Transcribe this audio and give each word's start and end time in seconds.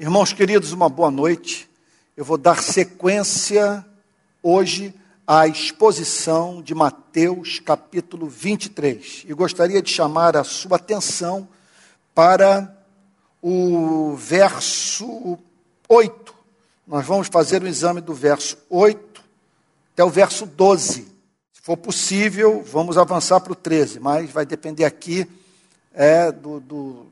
Irmãos 0.00 0.32
queridos, 0.32 0.70
uma 0.70 0.88
boa 0.88 1.10
noite. 1.10 1.68
Eu 2.16 2.24
vou 2.24 2.38
dar 2.38 2.62
sequência 2.62 3.84
hoje 4.40 4.94
à 5.26 5.48
exposição 5.48 6.62
de 6.62 6.72
Mateus 6.72 7.58
capítulo 7.58 8.28
23. 8.28 9.24
E 9.26 9.34
gostaria 9.34 9.82
de 9.82 9.90
chamar 9.90 10.36
a 10.36 10.44
sua 10.44 10.76
atenção 10.76 11.48
para 12.14 12.72
o 13.42 14.14
verso 14.14 15.36
8. 15.88 16.32
Nós 16.86 17.04
vamos 17.04 17.26
fazer 17.26 17.60
o 17.64 17.66
exame 17.66 18.00
do 18.00 18.14
verso 18.14 18.56
8 18.70 19.20
até 19.94 20.04
o 20.04 20.10
verso 20.10 20.46
12. 20.46 21.08
Se 21.52 21.60
for 21.60 21.76
possível, 21.76 22.62
vamos 22.62 22.96
avançar 22.96 23.40
para 23.40 23.52
o 23.52 23.56
13, 23.56 23.98
mas 23.98 24.30
vai 24.30 24.46
depender 24.46 24.84
aqui 24.84 25.28
é, 25.92 26.30
do, 26.30 26.60
do, 26.60 27.06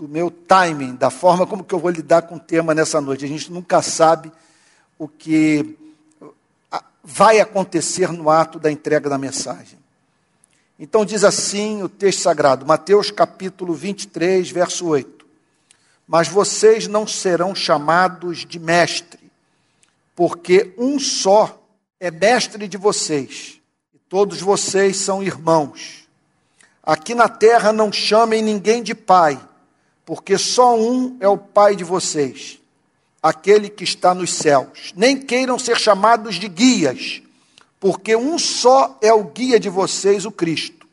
do, 0.00 0.08
meu 0.08 0.30
timing, 0.30 0.94
da 0.94 1.10
forma 1.10 1.46
como 1.46 1.62
que 1.62 1.74
eu 1.74 1.78
vou 1.78 1.90
lidar 1.90 2.22
com 2.22 2.36
o 2.36 2.40
tema 2.40 2.74
nessa 2.74 3.00
noite. 3.02 3.26
A 3.26 3.28
gente 3.28 3.52
nunca 3.52 3.82
sabe 3.82 4.32
o 4.98 5.06
que 5.06 5.76
vai 7.04 7.38
acontecer 7.38 8.10
no 8.10 8.30
ato 8.30 8.58
da 8.58 8.72
entrega 8.72 9.10
da 9.10 9.18
mensagem. 9.18 9.78
Então 10.78 11.04
diz 11.04 11.22
assim 11.22 11.82
o 11.82 11.88
texto 11.88 12.20
sagrado, 12.20 12.64
Mateus 12.64 13.10
capítulo 13.10 13.74
23, 13.74 14.50
verso 14.50 14.86
8. 14.86 15.26
Mas 16.08 16.28
vocês 16.28 16.86
não 16.86 17.06
serão 17.06 17.54
chamados 17.54 18.46
de 18.46 18.58
mestre, 18.58 19.30
porque 20.16 20.74
um 20.78 20.98
só 20.98 21.62
é 22.00 22.10
mestre 22.10 22.66
de 22.66 22.78
vocês, 22.78 23.60
e 23.94 23.98
todos 24.08 24.40
vocês 24.40 24.96
são 24.96 25.22
irmãos. 25.22 26.08
Aqui 26.82 27.14
na 27.14 27.28
terra 27.28 27.70
não 27.70 27.92
chamem 27.92 28.42
ninguém 28.42 28.82
de 28.82 28.94
pai, 28.94 29.38
porque 30.10 30.36
só 30.36 30.76
um 30.76 31.16
é 31.20 31.28
o 31.28 31.38
pai 31.38 31.76
de 31.76 31.84
vocês, 31.84 32.58
aquele 33.22 33.68
que 33.68 33.84
está 33.84 34.12
nos 34.12 34.32
céus. 34.32 34.92
Nem 34.96 35.16
queiram 35.16 35.56
ser 35.56 35.78
chamados 35.78 36.34
de 36.34 36.48
guias, 36.48 37.22
porque 37.78 38.16
um 38.16 38.36
só 38.36 38.98
é 39.00 39.14
o 39.14 39.22
guia 39.22 39.60
de 39.60 39.68
vocês, 39.68 40.24
o 40.24 40.32
Cristo. 40.32 40.84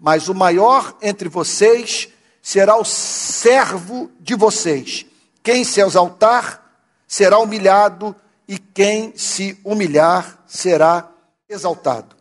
Mas 0.00 0.30
o 0.30 0.34
maior 0.34 0.96
entre 1.02 1.28
vocês 1.28 2.08
será 2.40 2.78
o 2.78 2.84
servo 2.84 4.10
de 4.18 4.34
vocês. 4.34 5.04
Quem 5.42 5.62
se 5.62 5.82
exaltar 5.82 6.80
será 7.06 7.38
humilhado, 7.38 8.16
e 8.48 8.58
quem 8.58 9.12
se 9.18 9.60
humilhar 9.62 10.42
será 10.46 11.10
exaltado. 11.46 12.16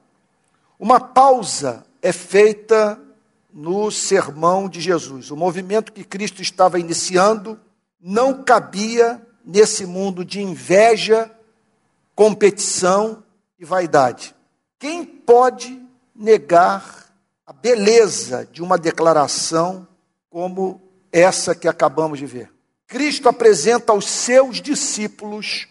Uma 0.78 1.00
pausa 1.00 1.86
é 2.02 2.12
feita 2.12 3.00
no 3.56 3.90
sermão 3.90 4.68
de 4.68 4.82
Jesus. 4.82 5.32
O 5.32 5.38
movimento 5.38 5.94
que 5.94 6.04
Cristo 6.04 6.42
estava 6.42 6.78
iniciando 6.78 7.58
não 8.02 8.44
cabia 8.44 9.26
nesse 9.46 9.86
mundo 9.86 10.26
de 10.26 10.42
inveja, 10.42 11.32
competição 12.14 13.24
e 13.58 13.64
vaidade. 13.64 14.36
Quem 14.78 15.06
pode 15.06 15.82
negar 16.14 17.06
a 17.48 17.54
beleza 17.54 18.46
de 18.52 18.62
uma 18.62 18.78
declaração 18.78 19.88
como 20.30 20.82
essa 21.10 21.56
que 21.56 21.68
acabamos 21.68 22.20
de 22.20 22.26
ver? 22.26 22.52
Cristo 22.86 23.30
apresenta 23.30 23.94
aos 23.94 24.06
seus 24.06 24.62
discípulos 24.62 25.68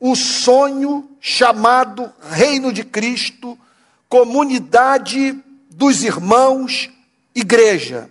o 0.00 0.16
sonho 0.16 1.08
chamado 1.20 2.12
Reino 2.20 2.72
de 2.72 2.82
Cristo, 2.84 3.56
comunidade 4.08 5.40
dos 5.70 6.02
irmãos, 6.02 6.90
igreja. 7.38 8.10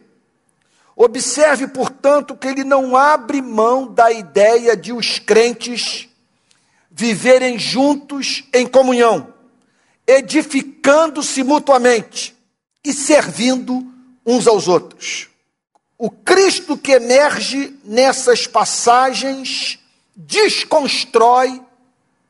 Observe, 0.96 1.68
portanto, 1.68 2.36
que 2.36 2.48
ele 2.48 2.64
não 2.64 2.96
abre 2.96 3.42
mão 3.42 3.94
da 3.94 4.12
ideia 4.12 4.76
de 4.76 4.92
os 4.92 5.20
crentes 5.20 6.10
viverem 6.90 7.60
juntos 7.60 8.44
em 8.52 8.66
comunhão, 8.66 9.32
edificando-se 10.08 11.44
mutuamente 11.44 12.36
e 12.84 12.92
servindo 12.92 13.86
uns 14.26 14.48
aos 14.48 14.68
outros. 14.68 15.28
O 15.98 16.10
Cristo 16.10 16.76
que 16.76 16.92
emerge 16.94 17.78
nessas 17.84 18.48
passagens 18.48 19.80
desconstrói 20.16 21.62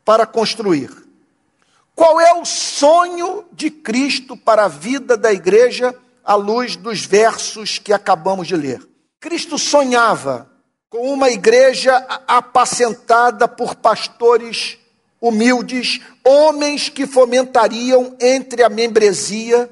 para 0.04 0.26
construir. 0.26 0.92
Qual 1.96 2.20
é 2.20 2.34
o 2.34 2.46
sonho 2.46 3.46
de 3.52 3.72
Cristo 3.72 4.36
para 4.36 4.66
a 4.66 4.68
vida 4.68 5.18
da 5.18 5.32
igreja 5.32 5.96
à 6.28 6.36
luz 6.36 6.76
dos 6.76 7.06
versos 7.06 7.80
que 7.80 7.94
acabamos 7.94 8.48
de 8.48 8.56
ler? 8.56 8.86
Cristo 9.18 9.58
sonhava 9.58 10.52
com 10.90 11.14
uma 11.14 11.30
igreja 11.30 11.96
apacentada 12.28 13.48
por 13.48 13.76
pastores 13.76 14.78
humildes, 15.22 16.02
homens 16.24 16.90
que 16.90 17.08
fomentariam 17.08 18.16
entre 18.20 18.62
a 18.62 18.70
membresia 18.70 19.70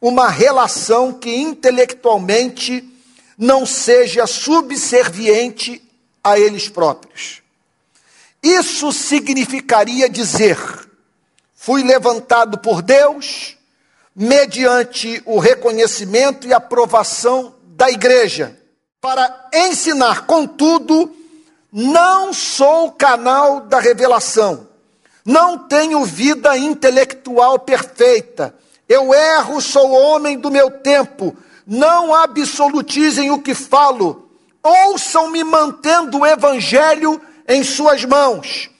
uma 0.00 0.28
relação 0.28 1.12
que 1.12 1.34
intelectualmente 1.34 2.88
não 3.36 3.66
seja 3.66 4.24
subserviente 4.26 5.82
a 6.22 6.38
eles 6.38 6.68
próprios. 6.68 7.42
Isso 8.40 8.92
significaria 8.92 10.08
dizer 10.08 10.58
Fui 11.64 11.84
levantado 11.84 12.58
por 12.58 12.82
Deus 12.82 13.56
mediante 14.14 15.22
o 15.24 15.38
reconhecimento 15.38 16.46
e 16.46 16.52
aprovação 16.52 17.54
da 17.62 17.90
igreja 17.90 18.56
para 19.02 19.48
ensinar, 19.52 20.26
contudo, 20.26 21.12
não 21.72 22.32
sou 22.32 22.92
canal 22.92 23.62
da 23.62 23.80
revelação. 23.80 24.68
Não 25.24 25.58
tenho 25.58 26.04
vida 26.04 26.56
intelectual 26.56 27.58
perfeita. 27.58 28.54
Eu 28.88 29.12
erro, 29.12 29.60
sou 29.60 29.90
homem 29.90 30.38
do 30.38 30.52
meu 30.52 30.70
tempo. 30.70 31.36
Não 31.66 32.14
absolutizem 32.14 33.32
o 33.32 33.42
que 33.42 33.54
falo. 33.54 34.30
Ouçam-me 34.62 35.42
mantendo 35.42 36.20
o 36.20 36.26
evangelho 36.26 37.20
em 37.48 37.64
suas 37.64 38.04
mãos. 38.04 38.70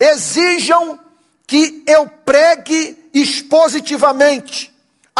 Exijam 0.00 0.98
que 1.46 1.84
eu 1.86 2.08
pregue 2.24 2.98
expositivamente. 3.14 4.69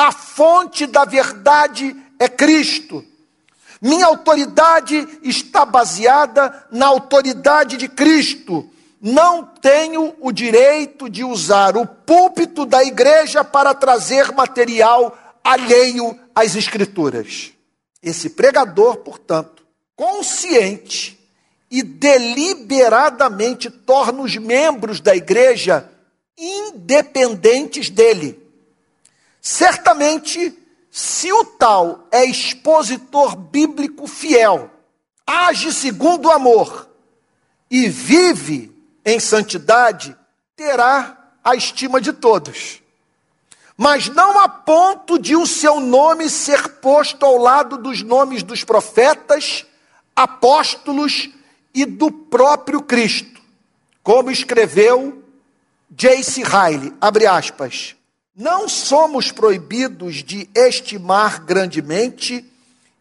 A 0.01 0.11
fonte 0.13 0.87
da 0.87 1.05
verdade 1.05 1.95
é 2.19 2.27
Cristo. 2.27 3.05
Minha 3.83 4.07
autoridade 4.07 5.07
está 5.23 5.67
baseada 5.67 6.67
na 6.71 6.87
autoridade 6.87 7.77
de 7.77 7.87
Cristo. 7.87 8.67
Não 8.99 9.45
tenho 9.45 10.15
o 10.19 10.33
direito 10.33 11.07
de 11.11 11.23
usar 11.23 11.77
o 11.77 11.85
púlpito 11.85 12.65
da 12.65 12.83
igreja 12.83 13.45
para 13.45 13.75
trazer 13.75 14.33
material 14.33 15.19
alheio 15.45 16.19
às 16.35 16.57
Escrituras. 16.57 17.53
Esse 18.03 18.31
pregador, 18.31 18.97
portanto, 18.97 19.67
consciente 19.95 21.21
e 21.71 21.83
deliberadamente 21.83 23.69
torna 23.69 24.23
os 24.23 24.35
membros 24.35 24.99
da 24.99 25.15
igreja 25.15 25.87
independentes 26.39 27.91
dele. 27.91 28.40
Certamente, 29.41 30.57
se 30.91 31.33
o 31.33 31.45
tal 31.45 32.07
é 32.11 32.25
expositor 32.25 33.37
bíblico 33.37 34.07
fiel, 34.07 34.71
age 35.27 35.73
segundo 35.73 36.27
o 36.27 36.33
amor 36.33 36.89
e 37.71 37.89
vive 37.89 38.75
em 39.05 39.19
santidade, 39.21 40.17
terá 40.57 41.17
a 41.43 41.55
estima 41.55 42.01
de 42.01 42.13
todos. 42.13 42.83
Mas 43.77 44.09
não 44.09 44.39
a 44.39 44.49
ponto 44.49 45.19
de 45.19 45.35
o 45.35 45.47
seu 45.47 45.81
nome 45.81 46.29
ser 46.29 46.69
posto 46.81 47.25
ao 47.25 47.39
lado 47.39 47.79
dos 47.79 48.03
nomes 48.03 48.43
dos 48.43 48.63
profetas, 48.63 49.65
apóstolos 50.15 51.31
e 51.73 51.87
do 51.87 52.11
próprio 52.11 52.83
Cristo, 52.83 53.41
como 54.03 54.31
escreveu 54.31 55.25
Jace 55.91 56.43
Riley, 56.43 56.93
abre 57.01 57.27
aspas, 57.27 57.97
não 58.41 58.67
somos 58.67 59.31
proibidos 59.31 60.25
de 60.25 60.49
estimar 60.55 61.45
grandemente 61.45 62.43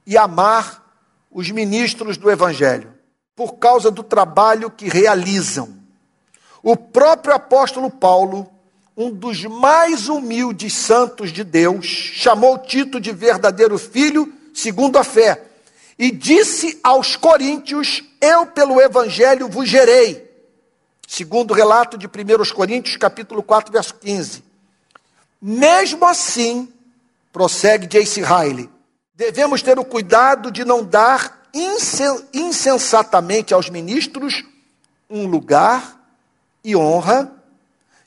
e 0.05 0.17
amar 0.17 0.85
os 1.31 1.49
ministros 1.49 2.17
do 2.17 2.29
Evangelho, 2.29 2.93
por 3.37 3.53
causa 3.53 3.89
do 3.89 4.03
trabalho 4.03 4.69
que 4.69 4.89
realizam. 4.89 5.79
O 6.61 6.75
próprio 6.75 7.33
apóstolo 7.33 7.89
Paulo, 7.89 8.51
um 8.97 9.09
dos 9.09 9.45
mais 9.45 10.09
humildes 10.09 10.73
santos 10.73 11.31
de 11.31 11.45
Deus, 11.45 11.85
chamou 11.85 12.57
Tito 12.57 12.99
de 12.99 13.13
verdadeiro 13.13 13.77
filho, 13.77 14.33
segundo 14.53 14.97
a 14.97 15.05
fé, 15.05 15.41
e 15.97 16.11
disse 16.11 16.77
aos 16.83 17.15
coríntios: 17.15 18.03
Eu 18.19 18.47
pelo 18.47 18.81
Evangelho 18.81 19.47
vos 19.47 19.69
gerei 19.69 20.27
segundo 21.07 21.51
o 21.51 21.55
relato 21.55 21.97
de 21.97 22.05
1 22.05 22.53
Coríntios, 22.53 22.95
capítulo 22.95 23.41
4, 23.41 23.73
verso 23.73 23.95
15. 23.95 24.48
Mesmo 25.41 26.05
assim, 26.05 26.71
prossegue 27.31 27.87
J.C. 27.87 28.21
Riley, 28.21 28.69
devemos 29.15 29.61
ter 29.61 29.79
o 29.79 29.85
cuidado 29.85 30.51
de 30.51 30.65
não 30.65 30.83
dar 30.83 31.39
insensatamente 32.33 33.53
aos 33.53 33.69
ministros 33.69 34.43
um 35.09 35.25
lugar 35.25 35.99
e 36.63 36.75
honra 36.75 37.31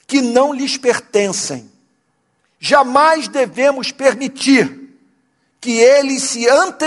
que 0.06 0.20
não 0.20 0.52
lhes 0.52 0.76
pertencem. 0.76 1.70
Jamais 2.60 3.28
devemos 3.28 3.90
permitir 3.90 4.94
que 5.60 5.80
eles 5.80 6.22
se 6.22 6.48
ante, 6.48 6.84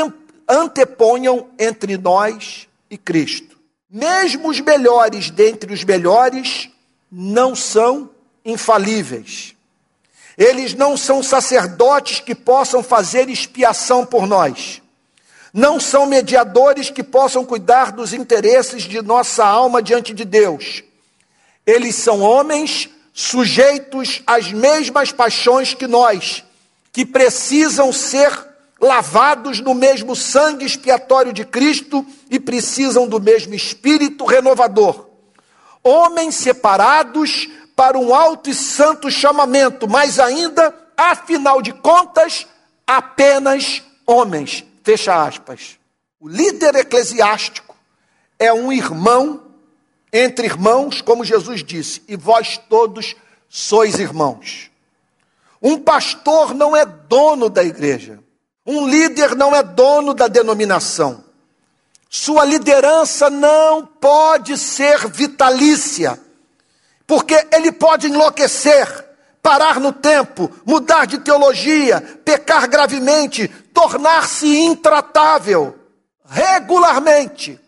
anteponham 0.48 1.50
entre 1.58 1.98
nós 1.98 2.68
e 2.90 2.98
Cristo. 2.98 3.58
Mesmo 3.90 4.50
os 4.50 4.60
melhores 4.60 5.30
dentre 5.30 5.74
os 5.74 5.84
melhores 5.84 6.70
não 7.12 7.56
são 7.56 8.10
infalíveis. 8.44 9.55
Eles 10.38 10.74
não 10.74 10.98
são 10.98 11.24
sacerdotes 11.24 12.20
que 12.20 12.36
possam 12.36 12.84
fazer 12.84 13.30
expiação 13.30 14.06
por 14.06 14.28
nós. 14.28 14.82
Não 15.54 15.80
são 15.80 16.06
mediadores 16.06 16.90
que 16.90 17.02
possam 17.02 17.46
cuidar 17.46 17.94
dos 17.94 18.12
interesses 18.12 18.84
de 18.84 19.02
nossa 19.02 19.46
alma 19.46 19.82
diante 19.82 20.14
de 20.14 20.26
Deus. 20.26 20.84
Eles 21.66 21.96
são 21.96 22.22
homens 22.22 22.90
sujeitos 23.14 24.22
às 24.28 24.52
mesmas 24.52 25.14
paixões 25.14 25.74
que 25.74 25.88
nós, 25.88 26.44
que 26.92 27.06
precisam 27.06 27.94
ser 27.94 28.30
lavados 28.82 29.62
no 29.62 29.74
mesmo 29.74 30.16
sangue 30.16 30.66
expiatório 30.66 31.32
de 31.32 31.46
Cristo 31.46 32.06
e 32.30 32.38
precisam 32.38 33.08
do 33.08 33.22
mesmo 33.22 33.54
espírito 33.54 34.26
renovador. 34.26 35.08
Homens 35.82 36.36
separados 36.36 37.48
para 37.76 37.98
um 37.98 38.14
alto 38.14 38.50
e 38.50 38.54
santo 38.54 39.12
chamamento, 39.12 39.88
mas 39.88 40.20
ainda, 40.20 40.74
afinal 40.96 41.62
de 41.62 41.74
contas, 41.74 42.48
apenas 42.88 43.84
homens. 44.06 44.64
Fecha 44.84 45.26
aspas. 45.26 45.78
O 46.20 46.28
líder 46.28 46.76
eclesiástico 46.76 47.76
é 48.40 48.54
um 48.54 48.72
irmão 48.72 49.44
entre 50.12 50.48
irmãos, 50.48 51.02
como 51.02 51.26
Jesus 51.26 51.64
disse, 51.64 52.02
e 52.08 52.16
vós 52.16 52.58
todos 52.70 53.16
sois 53.50 54.00
irmãos. 54.00 54.72
Um 55.62 55.78
pastor 55.78 56.54
não 56.54 56.76
é 56.76 56.86
dono 56.86 57.50
da 57.50 57.64
igreja. 57.64 58.20
Um 58.66 58.88
líder 58.88 59.36
não 59.36 59.56
é 59.56 59.62
dono 59.62 60.14
da 60.14 60.28
denominação. 60.28 61.24
Sua 62.10 62.46
liderança 62.46 63.30
não 63.30 63.86
pode 63.86 64.58
ser 64.58 65.08
vitalícia, 65.08 66.20
porque 67.08 67.48
ele 67.52 67.72
pode 67.72 68.08
enlouquecer, 68.08 69.06
parar 69.42 69.80
no 69.80 69.94
tempo, 69.94 70.52
mudar 70.66 71.06
de 71.06 71.20
teologia, 71.20 72.02
pecar 72.24 72.68
gravemente, 72.68 73.48
tornar-se 73.74 74.48
intratável. 74.48 75.78
Regularmente, 76.28 77.60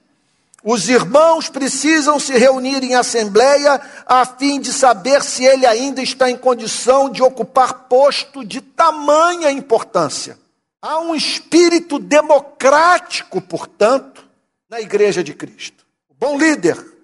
os 0.63 0.89
irmãos 0.89 1.49
precisam 1.49 2.19
se 2.19 2.37
reunir 2.37 2.83
em 2.83 2.95
assembleia 2.95 3.79
a 4.05 4.25
fim 4.25 4.59
de 4.59 4.73
saber 4.73 5.21
se 5.21 5.45
ele 5.45 5.65
ainda 5.65 6.01
está 6.01 6.29
em 6.29 6.37
condição 6.37 7.09
de 7.09 7.21
ocupar 7.21 7.85
posto 7.87 8.43
de 8.43 8.59
tamanha 8.59 9.51
importância. 9.51 10.37
Há 10.81 10.99
um 10.99 11.15
espírito 11.15 11.99
democrático, 11.99 13.39
portanto, 13.39 14.27
na 14.69 14.81
Igreja 14.81 15.23
de 15.23 15.33
Cristo. 15.33 15.85
O 16.09 16.13
bom 16.13 16.37
líder 16.37 16.96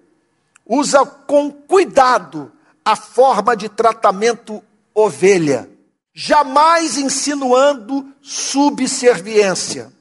usa 0.66 1.04
com 1.04 1.50
cuidado 1.50 2.52
a 2.84 2.96
forma 2.96 3.56
de 3.56 3.68
tratamento 3.68 4.62
ovelha, 4.94 5.68
jamais 6.12 6.96
insinuando 6.96 8.06
subserviência. 8.22 9.92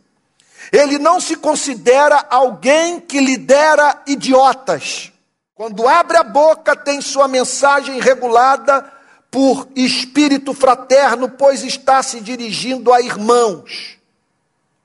Ele 0.71 0.97
não 0.97 1.19
se 1.19 1.35
considera 1.35 2.25
alguém 2.29 2.99
que 2.99 3.19
lidera 3.19 4.01
idiotas. 4.07 5.11
Quando 5.55 5.87
abre 5.87 6.17
a 6.17 6.23
boca, 6.23 6.75
tem 6.75 6.99
sua 6.99 7.27
mensagem 7.27 7.99
regulada 7.99 8.91
por 9.29 9.67
espírito 9.75 10.53
fraterno, 10.53 11.29
pois 11.29 11.63
está 11.63 12.03
se 12.03 12.19
dirigindo 12.19 12.93
a 12.93 13.01
irmãos, 13.01 13.97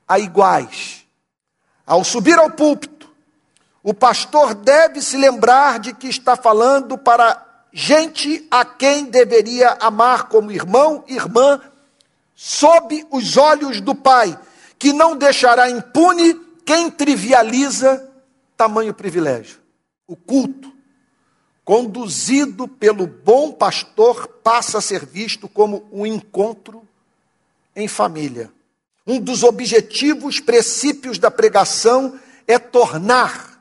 a 0.07 0.19
iguais. 0.19 1.07
Ao 1.87 2.03
subir 2.03 2.39
ao 2.39 2.51
púlpito, 2.51 2.98
o 3.83 3.95
pastor 3.95 4.55
deve 4.55 5.01
se 5.01 5.17
lembrar 5.17 5.79
de 5.79 5.95
que 5.95 6.09
está 6.09 6.37
falando 6.37 6.99
para 6.99 7.45
gente 7.73 8.47
a 8.51 8.65
quem 8.65 9.05
deveria 9.05 9.77
amar 9.81 10.29
como 10.29 10.51
irmão, 10.51 11.05
irmã, 11.07 11.61
sob 12.35 13.07
os 13.11 13.37
olhos 13.37 13.81
do 13.81 13.95
Pai, 13.95 14.39
que 14.79 14.93
não 14.93 15.17
deixará 15.17 15.71
impune 15.71 16.35
quem 16.65 16.91
trivializa 16.91 18.09
tamanho 18.57 18.93
privilégio. 18.93 19.59
O 20.07 20.17
culto, 20.17 20.73
conduzido 21.65 22.67
pelo 22.67 23.07
bom 23.07 23.53
pastor, 23.53 24.27
passa 24.43 24.79
a 24.79 24.83
ser 24.83 25.05
visto 25.05 25.49
como 25.49 25.89
um 25.93 26.05
encontro 26.07 26.83
em 27.77 27.87
família. 27.87 28.51
Um 29.07 29.21
dos 29.21 29.43
objetivos, 29.43 30.41
princípios 30.41 31.19
da 31.19 31.31
pregação 31.31 32.19
é 32.47 32.59
tornar 32.59 33.58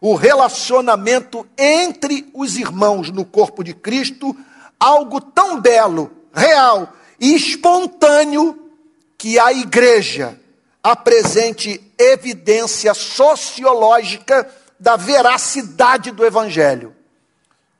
o 0.00 0.14
relacionamento 0.14 1.46
entre 1.56 2.28
os 2.34 2.56
irmãos 2.56 3.10
no 3.10 3.24
corpo 3.24 3.64
de 3.64 3.74
Cristo 3.74 4.36
algo 4.78 5.20
tão 5.20 5.60
belo, 5.60 6.10
real 6.32 6.92
e 7.18 7.34
espontâneo 7.34 8.70
que 9.16 9.38
a 9.38 9.52
igreja 9.52 10.38
apresente 10.82 11.80
evidência 11.98 12.92
sociológica 12.92 14.48
da 14.78 14.96
veracidade 14.96 16.10
do 16.10 16.24
evangelho. 16.24 16.94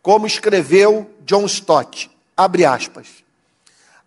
Como 0.00 0.26
escreveu 0.26 1.10
John 1.24 1.44
Stott, 1.44 2.10
abre 2.34 2.64
aspas. 2.64 3.08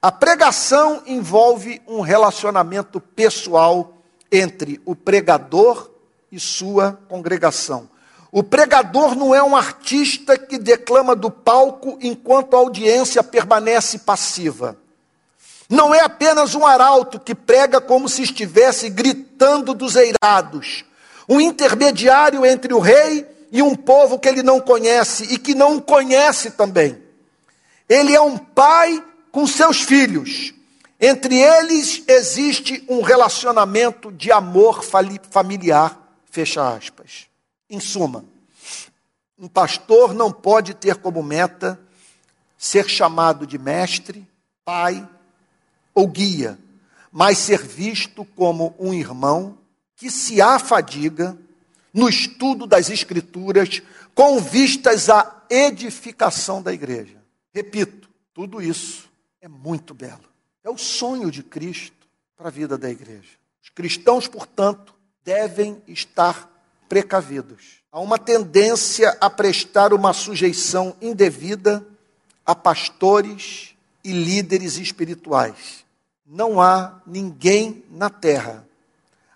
A 0.01 0.11
pregação 0.11 1.03
envolve 1.05 1.81
um 1.85 2.01
relacionamento 2.01 2.99
pessoal 2.99 3.93
entre 4.31 4.81
o 4.85 4.95
pregador 4.95 5.91
e 6.31 6.39
sua 6.39 6.99
congregação 7.07 7.89
o 8.31 8.43
pregador 8.43 9.15
não 9.15 9.33
é 9.33 9.41
um 9.41 9.55
artista 9.55 10.37
que 10.37 10.57
declama 10.57 11.15
do 11.15 11.31
palco 11.31 11.97
enquanto 12.01 12.55
a 12.55 12.59
audiência 12.59 13.23
permanece 13.23 13.99
passiva. 13.99 14.77
Não 15.67 15.93
é 15.93 16.01
apenas 16.01 16.53
um 16.53 16.65
arauto 16.65 17.19
que 17.19 17.33
prega 17.33 17.81
como 17.81 18.07
se 18.07 18.23
estivesse 18.23 18.89
gritando 18.89 19.73
dos 19.73 19.95
eirados. 19.95 20.85
Um 21.27 21.41
intermediário 21.41 22.45
entre 22.45 22.73
o 22.73 22.79
rei 22.79 23.25
e 23.51 23.61
um 23.61 23.75
povo 23.75 24.19
que 24.19 24.27
ele 24.27 24.43
não 24.43 24.59
conhece 24.59 25.25
e 25.31 25.37
que 25.37 25.55
não 25.55 25.79
conhece 25.79 26.51
também. 26.51 27.01
Ele 27.87 28.15
é 28.15 28.21
um 28.21 28.37
pai 28.37 29.03
com 29.31 29.47
seus 29.47 29.81
filhos. 29.81 30.53
Entre 30.99 31.35
eles 31.35 32.03
existe 32.07 32.83
um 32.87 33.01
relacionamento 33.01 34.11
de 34.11 34.31
amor 34.31 34.83
familiar. 34.83 35.97
Fecha 36.29 36.75
aspas. 36.75 37.28
Em 37.69 37.79
suma, 37.79 38.25
um 39.37 39.47
pastor 39.47 40.13
não 40.13 40.31
pode 40.31 40.73
ter 40.73 40.95
como 40.95 41.21
meta 41.21 41.79
ser 42.57 42.89
chamado 42.89 43.47
de 43.47 43.57
mestre, 43.57 44.27
pai 44.65 45.07
ou 45.93 46.07
guia, 46.07 46.59
mas 47.11 47.37
ser 47.37 47.65
visto 47.65 48.25
como 48.35 48.75
um 48.77 48.93
irmão 48.93 49.57
que 49.95 50.11
se 50.11 50.41
afadiga 50.41 51.37
no 51.93 52.09
estudo 52.09 52.67
das 52.67 52.89
Escrituras 52.89 53.81
com 54.13 54.39
vistas 54.39 55.09
à 55.09 55.43
edificação 55.49 56.61
da 56.61 56.73
igreja. 56.73 57.23
Repito, 57.53 58.09
tudo 58.33 58.61
isso 58.61 59.09
é 59.41 59.47
muito 59.47 59.93
belo. 59.93 60.29
É 60.63 60.69
o 60.69 60.77
sonho 60.77 61.31
de 61.31 61.41
Cristo 61.41 62.07
para 62.35 62.49
a 62.49 62.51
vida 62.51 62.77
da 62.77 62.89
igreja. 62.89 63.37
Os 63.63 63.69
cristãos, 63.69 64.27
portanto, 64.27 64.93
devem 65.23 65.81
estar 65.87 66.49
precavidos. 66.89 67.79
Há 67.91 67.99
uma 67.99 68.17
tendência 68.17 69.15
a 69.21 69.29
prestar 69.29 69.93
uma 69.93 70.11
sujeição 70.11 70.95
indevida 70.99 71.85
a 72.45 72.55
pastores 72.55 73.75
e 74.03 74.11
líderes 74.11 74.77
espirituais. 74.77 75.85
Não 76.25 76.59
há 76.59 76.99
ninguém 77.05 77.83
na 77.91 78.09
terra 78.09 78.67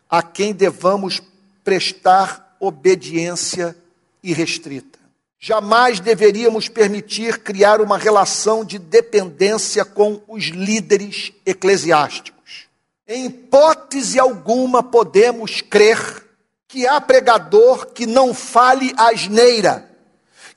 a 0.09 0.21
quem 0.21 0.53
devamos 0.53 1.21
prestar 1.63 2.55
obediência 2.59 3.75
irrestrita. 4.21 4.99
Jamais 5.39 5.99
deveríamos 5.99 6.69
permitir 6.69 7.39
criar 7.39 7.81
uma 7.81 7.97
relação 7.97 8.63
de 8.63 8.79
dependência 8.79 9.83
com 9.83 10.21
os 10.27 10.45
líderes 10.45 11.33
eclesiásticos. 11.45 12.67
Em 13.07 13.25
hipótese 13.25 14.17
alguma 14.17 14.81
podemos 14.81 15.61
crer 15.61 16.22
que 16.73 16.87
há 16.87 16.99
pregador 16.99 17.85
que 17.93 18.07
não 18.07 18.33
fale 18.33 18.95
asneira, 18.97 19.87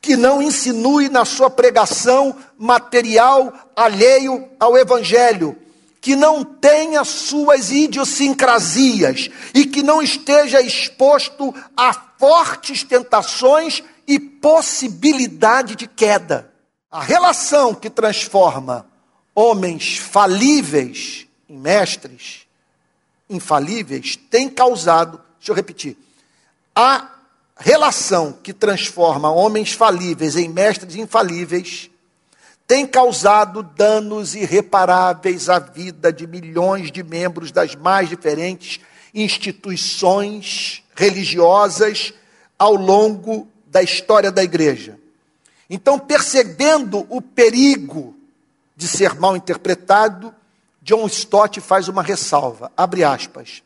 que 0.00 0.16
não 0.16 0.40
insinue 0.40 1.11
na 1.11 1.26
sua 1.26 1.50
pregação 1.50 2.35
material 2.56 3.52
alheio 3.76 4.49
ao 4.58 4.78
Evangelho, 4.78 5.54
que 6.00 6.16
não 6.16 6.42
tenha 6.42 7.04
suas 7.04 7.70
idiosincrasias 7.70 9.28
e 9.54 9.66
que 9.66 9.82
não 9.82 10.00
esteja 10.00 10.58
exposto 10.62 11.54
a 11.76 11.92
fortes 12.18 12.82
tentações 12.82 13.82
e 14.08 14.18
possibilidade 14.18 15.76
de 15.76 15.87
queda. 15.87 16.50
A 16.90 17.02
relação 17.02 17.75
que 17.75 17.90
transforma 17.90 18.87
homens 19.35 19.99
falíveis 19.99 21.26
em 21.46 21.58
mestres 21.58 22.46
infalíveis 23.28 24.16
tem 24.30 24.49
causado, 24.49 25.20
deixa 25.38 25.52
eu 25.52 25.54
repetir, 25.54 26.06
a 26.78 27.11
relação 27.56 28.35
que 28.42 28.52
transforma 28.52 29.30
homens 29.30 29.73
falíveis 29.73 30.37
em 30.37 30.47
mestres 30.47 30.95
infalíveis 30.95 31.90
tem 32.66 32.87
causado 32.87 33.62
danos 33.62 34.35
irreparáveis 34.35 35.49
à 35.49 35.59
vida 35.59 36.12
de 36.12 36.26
milhões 36.26 36.92
de 36.92 37.02
membros 37.02 37.50
das 37.50 37.75
mais 37.75 38.11
diferentes 38.11 38.80
instituições 39.14 40.83
religiosas 40.95 42.12
ao 42.59 42.75
longo 42.75 43.49
da 43.68 43.83
história 43.83 44.30
da 44.30 44.45
igreja. 44.45 44.99
Então, 45.71 45.99
percebendo 45.99 47.06
o 47.09 47.23
perigo 47.23 48.14
de 48.76 48.87
ser 48.87 49.14
mal 49.14 49.35
interpretado, 49.35 50.35
John 50.83 51.06
Stott 51.06 51.61
faz 51.61 51.88
uma 51.88 52.02
ressalva, 52.02 52.71
abre 52.76 53.02
aspas. 53.02 53.62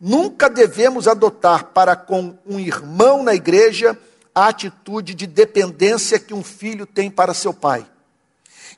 Nunca 0.00 0.48
devemos 0.48 1.06
adotar 1.06 1.64
para 1.74 1.94
com 1.94 2.34
um 2.46 2.58
irmão 2.58 3.22
na 3.22 3.34
igreja 3.34 3.98
a 4.34 4.48
atitude 4.48 5.14
de 5.14 5.26
dependência 5.26 6.18
que 6.18 6.32
um 6.32 6.42
filho 6.42 6.86
tem 6.86 7.10
para 7.10 7.34
seu 7.34 7.52
pai. 7.52 7.86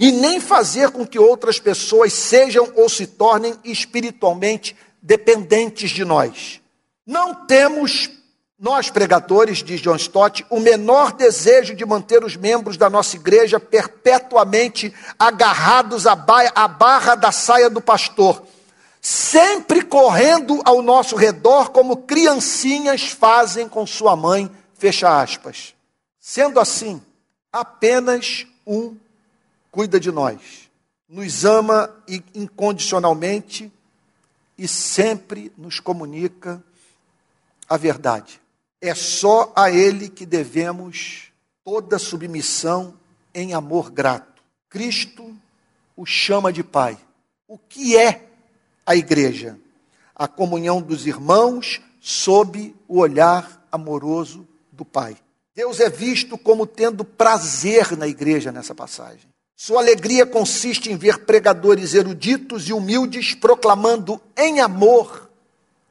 E 0.00 0.10
nem 0.10 0.40
fazer 0.40 0.90
com 0.90 1.06
que 1.06 1.20
outras 1.20 1.60
pessoas 1.60 2.12
sejam 2.12 2.72
ou 2.74 2.88
se 2.88 3.06
tornem 3.06 3.54
espiritualmente 3.62 4.74
dependentes 5.00 5.92
de 5.92 6.04
nós. 6.04 6.60
Não 7.06 7.34
temos, 7.46 8.10
nós 8.58 8.90
pregadores, 8.90 9.62
diz 9.62 9.80
John 9.80 9.96
Stott, 9.96 10.44
o 10.50 10.58
menor 10.58 11.12
desejo 11.12 11.74
de 11.76 11.84
manter 11.84 12.24
os 12.24 12.34
membros 12.34 12.76
da 12.76 12.90
nossa 12.90 13.14
igreja 13.14 13.60
perpetuamente 13.60 14.92
agarrados 15.16 16.04
à 16.04 16.16
barra 16.16 17.14
da 17.14 17.30
saia 17.30 17.70
do 17.70 17.80
pastor 17.80 18.42
sempre 19.04 19.82
correndo 19.82 20.62
ao 20.64 20.80
nosso 20.80 21.16
redor 21.16 21.70
como 21.70 21.96
criancinhas 21.96 23.08
fazem 23.08 23.68
com 23.68 23.84
sua 23.84 24.14
mãe, 24.14 24.48
fecha 24.74 25.20
aspas. 25.20 25.74
Sendo 26.20 26.60
assim, 26.60 27.02
apenas 27.52 28.46
um 28.64 28.96
cuida 29.72 29.98
de 29.98 30.12
nós, 30.12 30.70
nos 31.08 31.44
ama 31.44 31.92
incondicionalmente 32.32 33.72
e 34.56 34.68
sempre 34.68 35.52
nos 35.58 35.80
comunica 35.80 36.62
a 37.68 37.76
verdade. 37.76 38.40
É 38.80 38.94
só 38.94 39.52
a 39.56 39.68
Ele 39.68 40.08
que 40.08 40.24
devemos 40.24 41.32
toda 41.64 41.98
submissão 41.98 42.94
em 43.34 43.52
amor 43.52 43.90
grato. 43.90 44.42
Cristo 44.68 45.36
o 45.96 46.06
chama 46.06 46.52
de 46.52 46.62
Pai. 46.62 46.96
O 47.48 47.58
que 47.58 47.96
é 47.96 48.31
a 48.86 48.94
igreja, 48.96 49.58
a 50.14 50.28
comunhão 50.28 50.80
dos 50.80 51.06
irmãos 51.06 51.80
sob 52.00 52.74
o 52.88 52.98
olhar 52.98 53.66
amoroso 53.70 54.46
do 54.70 54.84
Pai. 54.84 55.16
Deus 55.54 55.80
é 55.80 55.88
visto 55.88 56.36
como 56.38 56.66
tendo 56.66 57.04
prazer 57.04 57.96
na 57.96 58.08
igreja 58.08 58.50
nessa 58.50 58.74
passagem. 58.74 59.30
Sua 59.54 59.80
alegria 59.80 60.26
consiste 60.26 60.90
em 60.90 60.96
ver 60.96 61.18
pregadores 61.20 61.94
eruditos 61.94 62.68
e 62.68 62.72
humildes 62.72 63.34
proclamando 63.34 64.20
em 64.36 64.60
amor 64.60 65.30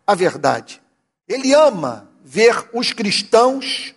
a 0.05 0.13
verdade. 0.13 0.81
Ele 1.27 1.53
ama 1.53 2.09
ver 2.23 2.69
os 2.73 2.91
cristãos 2.91 3.93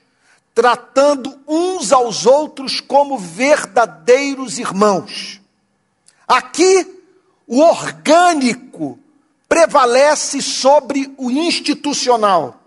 tratando 0.54 1.36
uns 1.48 1.92
aos 1.92 2.26
outros 2.26 2.80
como 2.80 3.18
verdadeiros 3.18 4.58
irmãos. 4.58 5.40
Aqui 6.28 6.93
o 7.46 7.60
orgânico 7.60 8.98
prevalece 9.48 10.40
sobre 10.40 11.14
o 11.16 11.30
institucional. 11.30 12.60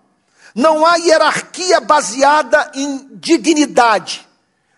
Não 0.53 0.85
há 0.85 0.95
hierarquia 0.95 1.79
baseada 1.79 2.71
em 2.73 3.09
dignidade, 3.13 4.27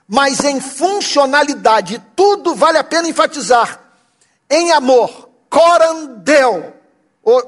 mas 0.08 0.44
em 0.44 0.60
funcionalidade. 0.60 2.04
Tudo 2.16 2.56
vale 2.56 2.78
a 2.78 2.84
pena 2.84 3.08
enfatizar. 3.08 3.80
Em 4.50 4.72
amor, 4.72 5.30
corandel, 5.50 6.74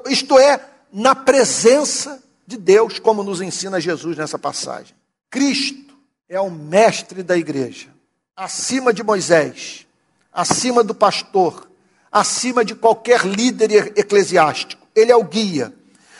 isto 0.07 0.37
é, 0.37 0.63
na 0.91 1.15
presença 1.15 2.21
de 2.45 2.57
Deus, 2.57 2.99
como 2.99 3.23
nos 3.23 3.41
ensina 3.41 3.79
Jesus 3.79 4.17
nessa 4.17 4.37
passagem. 4.37 4.95
Cristo 5.29 5.95
é 6.27 6.39
o 6.39 6.51
mestre 6.51 7.23
da 7.23 7.37
igreja, 7.37 7.89
acima 8.35 8.93
de 8.93 9.03
Moisés, 9.03 9.87
acima 10.31 10.83
do 10.83 10.93
pastor, 10.93 11.70
acima 12.11 12.65
de 12.65 12.75
qualquer 12.75 13.25
líder 13.25 13.93
eclesiástico. 13.95 14.85
Ele 14.95 15.11
é 15.11 15.15
o 15.15 15.23
guia. 15.23 15.73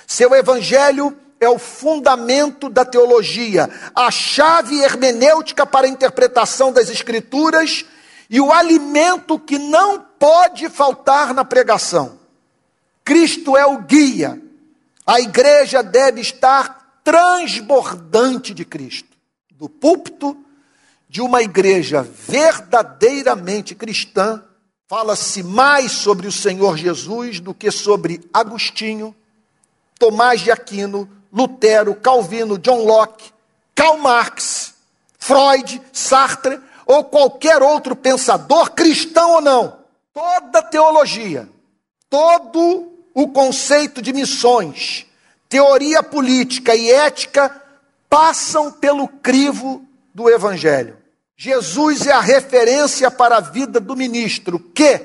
Seu 0.08 0.34
evangelho 0.34 1.18
é 1.40 1.50
o 1.50 1.58
fundamento 1.58 2.70
da 2.70 2.86
teologia, 2.86 3.70
a 3.96 4.12
chave 4.12 4.80
hermenêutica 4.80 5.66
para 5.66 5.88
a 5.88 5.90
interpretação 5.90 6.72
das 6.72 6.88
escrituras 6.90 7.84
e 8.30 8.40
o 8.40 8.52
alimento 8.52 9.40
que 9.40 9.58
não 9.58 10.00
pode 10.00 10.70
faltar 10.70 11.34
na 11.34 11.44
pregação. 11.44 12.20
Cristo 13.04 13.58
é 13.58 13.66
o 13.66 13.80
guia. 13.80 14.40
A 15.06 15.20
igreja 15.20 15.82
deve 15.82 16.22
estar 16.22 17.00
transbordante 17.04 18.54
de 18.54 18.64
Cristo. 18.64 19.10
Do 19.52 19.68
púlpito 19.68 20.38
de 21.10 21.22
uma 21.22 21.42
igreja 21.42 22.04
verdadeiramente 22.04 23.76
cristã, 23.76 24.44
Fala-se 24.92 25.42
mais 25.42 25.94
sobre 25.94 26.28
o 26.28 26.32
Senhor 26.34 26.76
Jesus 26.76 27.40
do 27.40 27.54
que 27.54 27.72
sobre 27.72 28.30
Agostinho, 28.34 29.16
Tomás 29.98 30.42
de 30.42 30.52
Aquino, 30.52 31.10
Lutero, 31.32 31.96
Calvino, 31.96 32.58
John 32.58 32.84
Locke, 32.84 33.32
Karl 33.74 33.98
Marx, 34.00 34.74
Freud, 35.18 35.82
Sartre 35.94 36.60
ou 36.86 37.06
qualquer 37.06 37.64
outro 37.64 37.96
pensador, 37.96 38.72
cristão 38.72 39.36
ou 39.36 39.40
não. 39.42 39.78
Toda 40.14 40.62
teologia, 40.62 41.48
todo 42.10 42.92
o 43.14 43.30
conceito 43.30 44.02
de 44.02 44.12
missões, 44.12 45.06
teoria 45.48 46.04
política 46.04 46.76
e 46.76 46.92
ética 46.92 47.64
passam 48.10 48.70
pelo 48.70 49.08
crivo 49.08 49.86
do 50.14 50.30
Evangelho. 50.30 51.01
Jesus 51.44 52.06
é 52.06 52.12
a 52.12 52.22
referência 52.22 53.10
para 53.10 53.38
a 53.38 53.40
vida 53.40 53.80
do 53.80 53.96
ministro, 53.96 54.60
que, 54.60 55.02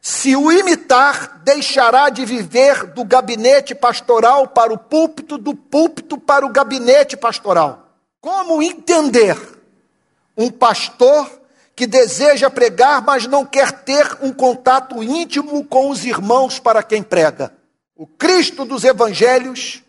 se 0.00 0.34
o 0.34 0.50
imitar, 0.50 1.40
deixará 1.44 2.08
de 2.08 2.24
viver 2.24 2.84
do 2.86 3.04
gabinete 3.04 3.76
pastoral 3.76 4.48
para 4.48 4.72
o 4.72 4.76
púlpito, 4.76 5.38
do 5.38 5.54
púlpito 5.54 6.18
para 6.18 6.44
o 6.44 6.48
gabinete 6.48 7.16
pastoral. 7.16 7.92
Como 8.20 8.60
entender 8.60 9.38
um 10.36 10.50
pastor 10.50 11.30
que 11.76 11.86
deseja 11.86 12.50
pregar, 12.50 13.00
mas 13.00 13.24
não 13.24 13.46
quer 13.46 13.70
ter 13.70 14.18
um 14.20 14.32
contato 14.32 15.00
íntimo 15.00 15.64
com 15.64 15.90
os 15.90 16.04
irmãos 16.04 16.58
para 16.58 16.82
quem 16.82 17.04
prega? 17.04 17.54
O 17.94 18.04
Cristo 18.04 18.64
dos 18.64 18.82
evangelhos 18.82 19.80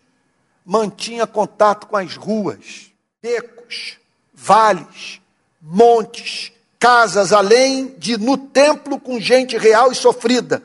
mantinha 0.64 1.26
contato 1.26 1.88
com 1.88 1.98
as 1.98 2.16
ruas, 2.16 2.92
becos, 3.20 3.98
vales, 4.42 5.20
montes, 5.62 6.52
casas, 6.80 7.34
além 7.34 7.94
de 7.98 8.18
no 8.18 8.38
templo 8.38 9.00
com 9.00 9.20
gente 9.20 9.58
real 9.58 9.92
e 9.92 9.96
sofrida, 9.96 10.64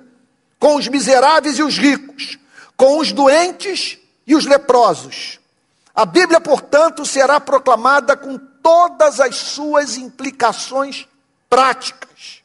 com 0.61 0.77
os 0.77 0.87
miseráveis 0.87 1.59
e 1.59 1.63
os 1.63 1.77
ricos, 1.77 2.39
com 2.77 2.99
os 2.99 3.13
doentes 3.13 3.99
e 4.27 4.35
os 4.35 4.47
leprosos. 4.47 5.41
A 5.95 6.07
Bíblia, 6.07 6.41
portanto, 6.41 7.05
será 7.05 7.41
proclamada 7.41 8.17
com 8.17 8.39
todas 8.39 9.21
as 9.21 9.35
suas 9.37 9.97
implicações 9.97 11.07
práticas, 11.51 12.43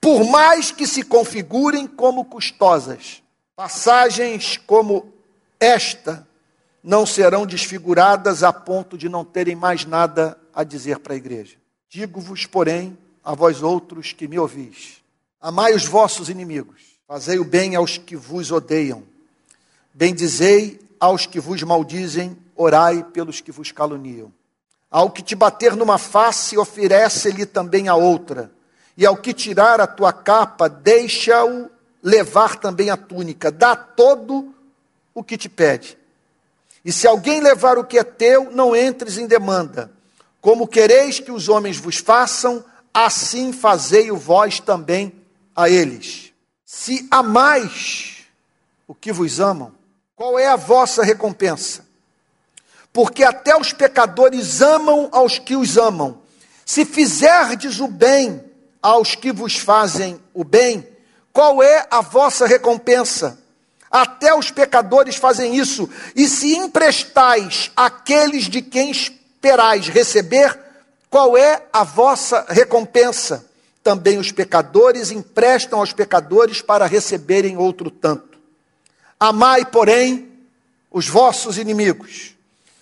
por 0.00 0.24
mais 0.24 0.70
que 0.70 0.86
se 0.86 1.02
configurem 1.02 1.86
como 1.86 2.24
custosas. 2.26 3.22
Passagens 3.56 4.58
como 4.66 5.12
esta 5.58 6.26
não 6.84 7.06
serão 7.06 7.46
desfiguradas 7.46 8.42
a 8.42 8.52
ponto 8.52 8.98
de 8.98 9.08
não 9.08 9.24
terem 9.24 9.56
mais 9.56 9.86
nada 9.86 10.38
a 10.54 10.62
dizer 10.62 10.98
para 10.98 11.14
a 11.14 11.16
igreja. 11.16 11.56
Digo-vos, 11.88 12.44
porém, 12.44 12.96
a 13.24 13.34
vós 13.34 13.62
outros 13.62 14.12
que 14.12 14.28
me 14.28 14.38
ouvis: 14.38 15.02
amai 15.40 15.72
os 15.72 15.86
vossos 15.86 16.28
inimigos, 16.28 16.82
fazei 17.08 17.38
o 17.38 17.44
bem 17.44 17.74
aos 17.74 17.96
que 17.96 18.14
vos 18.14 18.52
odeiam, 18.52 19.02
bendizei 19.94 20.78
aos 21.00 21.24
que 21.24 21.40
vos 21.40 21.62
maldizem, 21.62 22.36
orai 22.54 23.02
pelos 23.02 23.40
que 23.40 23.50
vos 23.50 23.72
caluniam. 23.72 24.30
Ao 24.90 25.10
que 25.10 25.22
te 25.22 25.34
bater 25.34 25.74
numa 25.74 25.96
face, 25.96 26.58
oferece-lhe 26.58 27.46
também 27.46 27.88
a 27.88 27.96
outra. 27.96 28.52
e 28.96 29.04
ao 29.04 29.16
que 29.16 29.34
tirar 29.34 29.80
a 29.80 29.88
tua 29.88 30.12
capa, 30.12 30.68
deixa-o 30.68 31.68
levar 32.00 32.54
também 32.60 32.90
a 32.90 32.96
túnica. 32.96 33.50
Dá 33.50 33.74
todo 33.74 34.54
o 35.12 35.24
que 35.24 35.36
te 35.36 35.48
pede. 35.48 35.98
E 36.84 36.92
se 36.92 37.06
alguém 37.06 37.40
levar 37.40 37.78
o 37.78 37.84
que 37.84 37.98
é 37.98 38.04
teu, 38.04 38.50
não 38.50 38.76
entres 38.76 39.16
em 39.16 39.26
demanda. 39.26 39.90
Como 40.40 40.68
quereis 40.68 41.18
que 41.18 41.32
os 41.32 41.48
homens 41.48 41.78
vos 41.78 41.96
façam, 41.96 42.62
assim 42.92 43.52
fazei 43.52 44.10
o 44.10 44.16
vós 44.16 44.60
também 44.60 45.12
a 45.56 45.70
eles. 45.70 46.32
Se 46.64 47.08
amais 47.10 48.26
o 48.86 48.94
que 48.94 49.12
vos 49.12 49.40
amam, 49.40 49.72
qual 50.14 50.38
é 50.38 50.46
a 50.46 50.56
vossa 50.56 51.02
recompensa? 51.02 51.86
Porque 52.92 53.24
até 53.24 53.56
os 53.56 53.72
pecadores 53.72 54.60
amam 54.60 55.08
aos 55.10 55.38
que 55.38 55.56
os 55.56 55.78
amam. 55.78 56.22
Se 56.64 56.84
fizerdes 56.84 57.80
o 57.80 57.88
bem 57.88 58.44
aos 58.82 59.14
que 59.14 59.32
vos 59.32 59.56
fazem 59.56 60.20
o 60.32 60.44
bem, 60.44 60.86
qual 61.32 61.62
é 61.62 61.86
a 61.90 62.00
vossa 62.00 62.46
recompensa? 62.46 63.38
Até 63.94 64.34
os 64.34 64.50
pecadores 64.50 65.14
fazem 65.14 65.54
isso. 65.54 65.88
E 66.16 66.26
se 66.26 66.56
emprestais 66.56 67.70
aqueles 67.76 68.46
de 68.46 68.60
quem 68.60 68.90
esperais 68.90 69.86
receber, 69.86 70.58
qual 71.08 71.36
é 71.36 71.62
a 71.72 71.84
vossa 71.84 72.44
recompensa? 72.48 73.46
Também 73.84 74.18
os 74.18 74.32
pecadores 74.32 75.12
emprestam 75.12 75.78
aos 75.78 75.92
pecadores 75.92 76.60
para 76.60 76.86
receberem 76.86 77.56
outro 77.56 77.88
tanto. 77.88 78.36
Amai, 79.20 79.64
porém, 79.64 80.28
os 80.90 81.06
vossos 81.06 81.56
inimigos. 81.56 82.34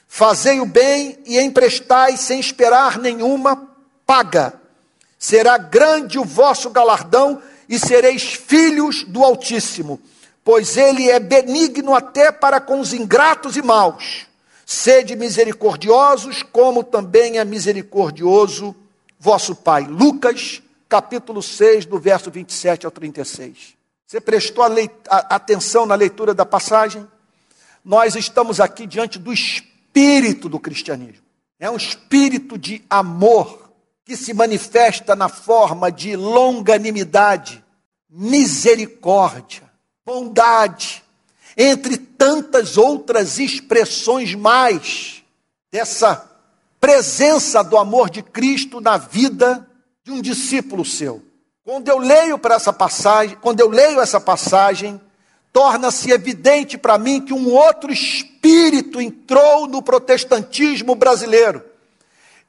Fazei 0.08 0.60
o 0.60 0.66
bem 0.66 1.18
e 1.26 1.38
emprestai 1.38 2.16
sem 2.16 2.40
esperar 2.40 2.98
nenhuma 2.98 3.68
paga. 4.06 4.54
Será 5.18 5.58
grande 5.58 6.18
o 6.18 6.24
vosso 6.24 6.70
galardão 6.70 7.42
e 7.68 7.78
sereis 7.78 8.32
filhos 8.32 9.04
do 9.04 9.22
Altíssimo, 9.22 10.00
pois 10.44 10.76
ele 10.76 11.10
é 11.10 11.20
benigno 11.20 11.94
até 11.94 12.32
para 12.32 12.60
com 12.60 12.80
os 12.80 12.92
ingratos 12.92 13.56
e 13.56 13.62
maus. 13.62 14.26
Sede 14.64 15.14
misericordiosos, 15.16 16.42
como 16.42 16.82
também 16.82 17.38
é 17.38 17.44
misericordioso 17.44 18.74
vosso 19.18 19.54
Pai. 19.54 19.84
Lucas, 19.84 20.62
capítulo 20.88 21.42
6, 21.42 21.86
do 21.86 21.98
verso 21.98 22.30
27 22.30 22.86
ao 22.86 22.92
36. 22.92 23.74
Você 24.06 24.20
prestou 24.20 24.64
atenção 25.08 25.86
na 25.86 25.94
leitura 25.94 26.34
da 26.34 26.44
passagem? 26.44 27.06
Nós 27.84 28.14
estamos 28.14 28.60
aqui 28.60 28.86
diante 28.86 29.18
do 29.18 29.32
espírito 29.32 30.48
do 30.48 30.60
cristianismo. 30.60 31.22
É 31.58 31.70
um 31.70 31.76
espírito 31.76 32.58
de 32.58 32.84
amor 32.90 33.70
que 34.04 34.16
se 34.16 34.34
manifesta 34.34 35.14
na 35.14 35.28
forma 35.28 35.90
de 35.90 36.16
longanimidade, 36.16 37.64
misericórdia, 38.10 39.71
bondade, 40.04 41.02
entre 41.56 41.96
tantas 41.96 42.76
outras 42.76 43.38
expressões 43.38 44.34
mais 44.34 45.22
dessa 45.70 46.28
presença 46.80 47.62
do 47.62 47.78
amor 47.78 48.10
de 48.10 48.22
Cristo 48.22 48.80
na 48.80 48.96
vida 48.96 49.66
de 50.02 50.10
um 50.10 50.20
discípulo 50.20 50.84
seu. 50.84 51.22
Quando 51.64 51.88
eu 51.88 51.98
leio 51.98 52.38
para 52.38 52.56
essa 52.56 52.72
passagem, 52.72 53.36
quando 53.40 53.60
eu 53.60 53.68
leio 53.68 54.00
essa 54.00 54.20
passagem, 54.20 55.00
torna-se 55.52 56.10
evidente 56.10 56.76
para 56.76 56.98
mim 56.98 57.20
que 57.20 57.32
um 57.32 57.52
outro 57.52 57.92
espírito 57.92 59.00
entrou 59.00 59.68
no 59.68 59.80
protestantismo 59.80 60.96
brasileiro. 60.96 61.62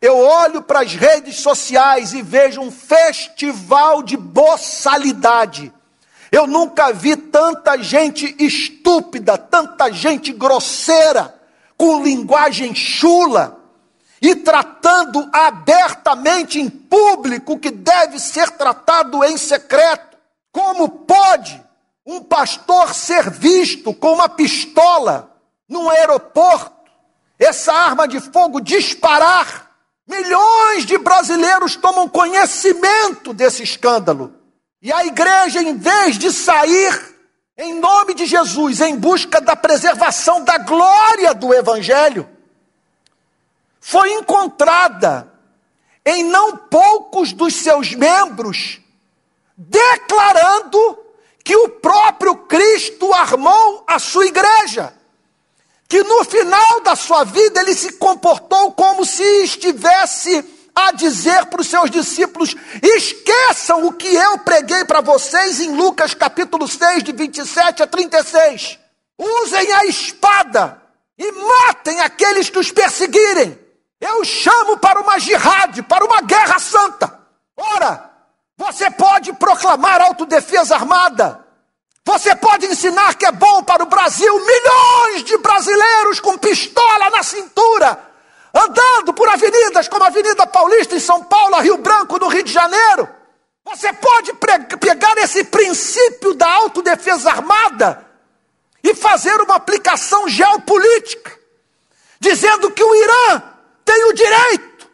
Eu 0.01 0.17
olho 0.17 0.63
para 0.63 0.81
as 0.81 0.95
redes 0.95 1.37
sociais 1.37 2.13
e 2.13 2.21
vejo 2.21 2.59
um 2.59 2.71
festival 2.71 4.01
de 4.01 4.17
boçalidade 4.17 5.71
eu 6.33 6.47
nunca 6.47 6.91
vi 6.91 7.15
tanta 7.15 7.77
gente 7.77 8.35
estúpida, 8.39 9.37
tanta 9.37 9.91
gente 9.91 10.33
grosseira, 10.33 11.31
com 11.77 12.01
linguagem 12.01 12.73
chula 12.73 13.59
e 14.19 14.35
tratando 14.37 15.29
abertamente 15.31 16.59
em 16.59 16.67
público 16.67 17.53
o 17.53 17.59
que 17.59 17.69
deve 17.69 18.17
ser 18.17 18.49
tratado 18.49 19.23
em 19.23 19.37
secreto. 19.37 20.17
Como 20.51 20.89
pode 20.89 21.63
um 22.03 22.23
pastor 22.23 22.95
ser 22.95 23.29
visto 23.29 23.93
com 23.93 24.13
uma 24.13 24.27
pistola 24.27 25.37
num 25.69 25.87
aeroporto, 25.87 26.89
essa 27.37 27.71
arma 27.71 28.07
de 28.07 28.19
fogo 28.19 28.59
disparar? 28.59 29.69
Milhões 30.07 30.83
de 30.83 30.97
brasileiros 30.97 31.75
tomam 31.75 32.09
conhecimento 32.09 33.35
desse 33.35 33.61
escândalo. 33.61 34.42
E 34.83 34.91
a 34.91 35.05
igreja, 35.05 35.61
em 35.61 35.77
vez 35.77 36.17
de 36.17 36.29
sair 36.29 37.15
em 37.57 37.79
nome 37.79 38.13
de 38.13 38.25
Jesus 38.25 38.81
em 38.81 38.97
busca 38.97 39.39
da 39.39 39.55
preservação 39.55 40.43
da 40.43 40.57
glória 40.57 41.33
do 41.33 41.53
Evangelho, 41.53 42.27
foi 43.79 44.11
encontrada 44.11 45.31
em 46.05 46.25
não 46.25 46.57
poucos 46.57 47.31
dos 47.31 47.55
seus 47.55 47.93
membros 47.93 48.81
declarando 49.55 50.99
que 51.45 51.55
o 51.55 51.69
próprio 51.69 52.35
Cristo 52.35 53.13
armou 53.13 53.85
a 53.87 53.97
sua 53.99 54.25
igreja, 54.25 54.93
que 55.87 56.03
no 56.03 56.25
final 56.25 56.81
da 56.81 56.97
sua 56.97 57.23
vida 57.23 57.61
ele 57.61 57.73
se 57.73 57.93
comportou 57.93 58.73
como 58.73 59.05
se 59.05 59.23
estivesse 59.43 60.43
a 60.75 60.91
dizer 60.91 61.45
para 61.47 61.61
os 61.61 61.67
seus 61.67 61.89
discípulos: 61.89 62.55
esqueçam 62.81 63.85
o 63.85 63.93
que 63.93 64.13
eu 64.13 64.39
preguei 64.39 64.83
para 64.85 65.01
vocês 65.01 65.59
em 65.59 65.75
Lucas 65.75 66.13
capítulo 66.13 66.67
6, 66.67 67.03
de 67.03 67.11
27 67.11 67.83
a 67.83 67.87
36. 67.87 68.79
Usem 69.17 69.73
a 69.73 69.85
espada 69.85 70.81
e 71.17 71.31
matem 71.31 71.99
aqueles 72.01 72.49
que 72.49 72.59
os 72.59 72.71
perseguirem. 72.71 73.59
Eu 74.01 74.23
chamo 74.25 74.77
para 74.77 74.99
uma 74.99 75.19
jihad, 75.19 75.81
para 75.83 76.03
uma 76.03 76.21
guerra 76.21 76.59
santa. 76.59 77.19
Ora, 77.55 78.11
você 78.57 78.89
pode 78.91 79.31
proclamar 79.33 80.01
autodefesa 80.01 80.75
armada. 80.75 81.39
Você 82.05 82.35
pode 82.35 82.65
ensinar 82.65 83.15
que 83.15 83.25
é 83.25 83.31
bom 83.31 83.63
para 83.63 83.83
o 83.83 83.85
Brasil 83.85 84.33
milhões 84.45 85.23
de 85.23 85.37
brasileiros 85.37 86.19
com 86.19 86.37
pistola 86.37 87.09
na 87.11 87.23
cintura 87.23 88.12
andando 88.53 89.13
por 89.13 89.27
avenidas 89.27 89.87
como 89.87 90.03
a 90.03 90.07
Avenida 90.07 90.45
Paulista 90.45 90.95
em 90.95 90.99
São 90.99 91.23
Paulo, 91.23 91.59
Rio 91.59 91.77
Branco, 91.77 92.19
no 92.19 92.27
Rio 92.27 92.43
de 92.43 92.53
Janeiro. 92.53 93.09
Você 93.65 93.91
pode 93.93 94.33
pegar 94.79 95.17
esse 95.17 95.45
princípio 95.45 96.33
da 96.33 96.49
autodefesa 96.51 97.31
armada 97.31 98.05
e 98.83 98.93
fazer 98.93 99.41
uma 99.41 99.55
aplicação 99.55 100.27
geopolítica, 100.27 101.31
dizendo 102.19 102.69
que 102.69 102.83
o 102.83 102.95
Irã 102.95 103.43
tem 103.83 104.05
o 104.05 104.13
direito 104.13 104.89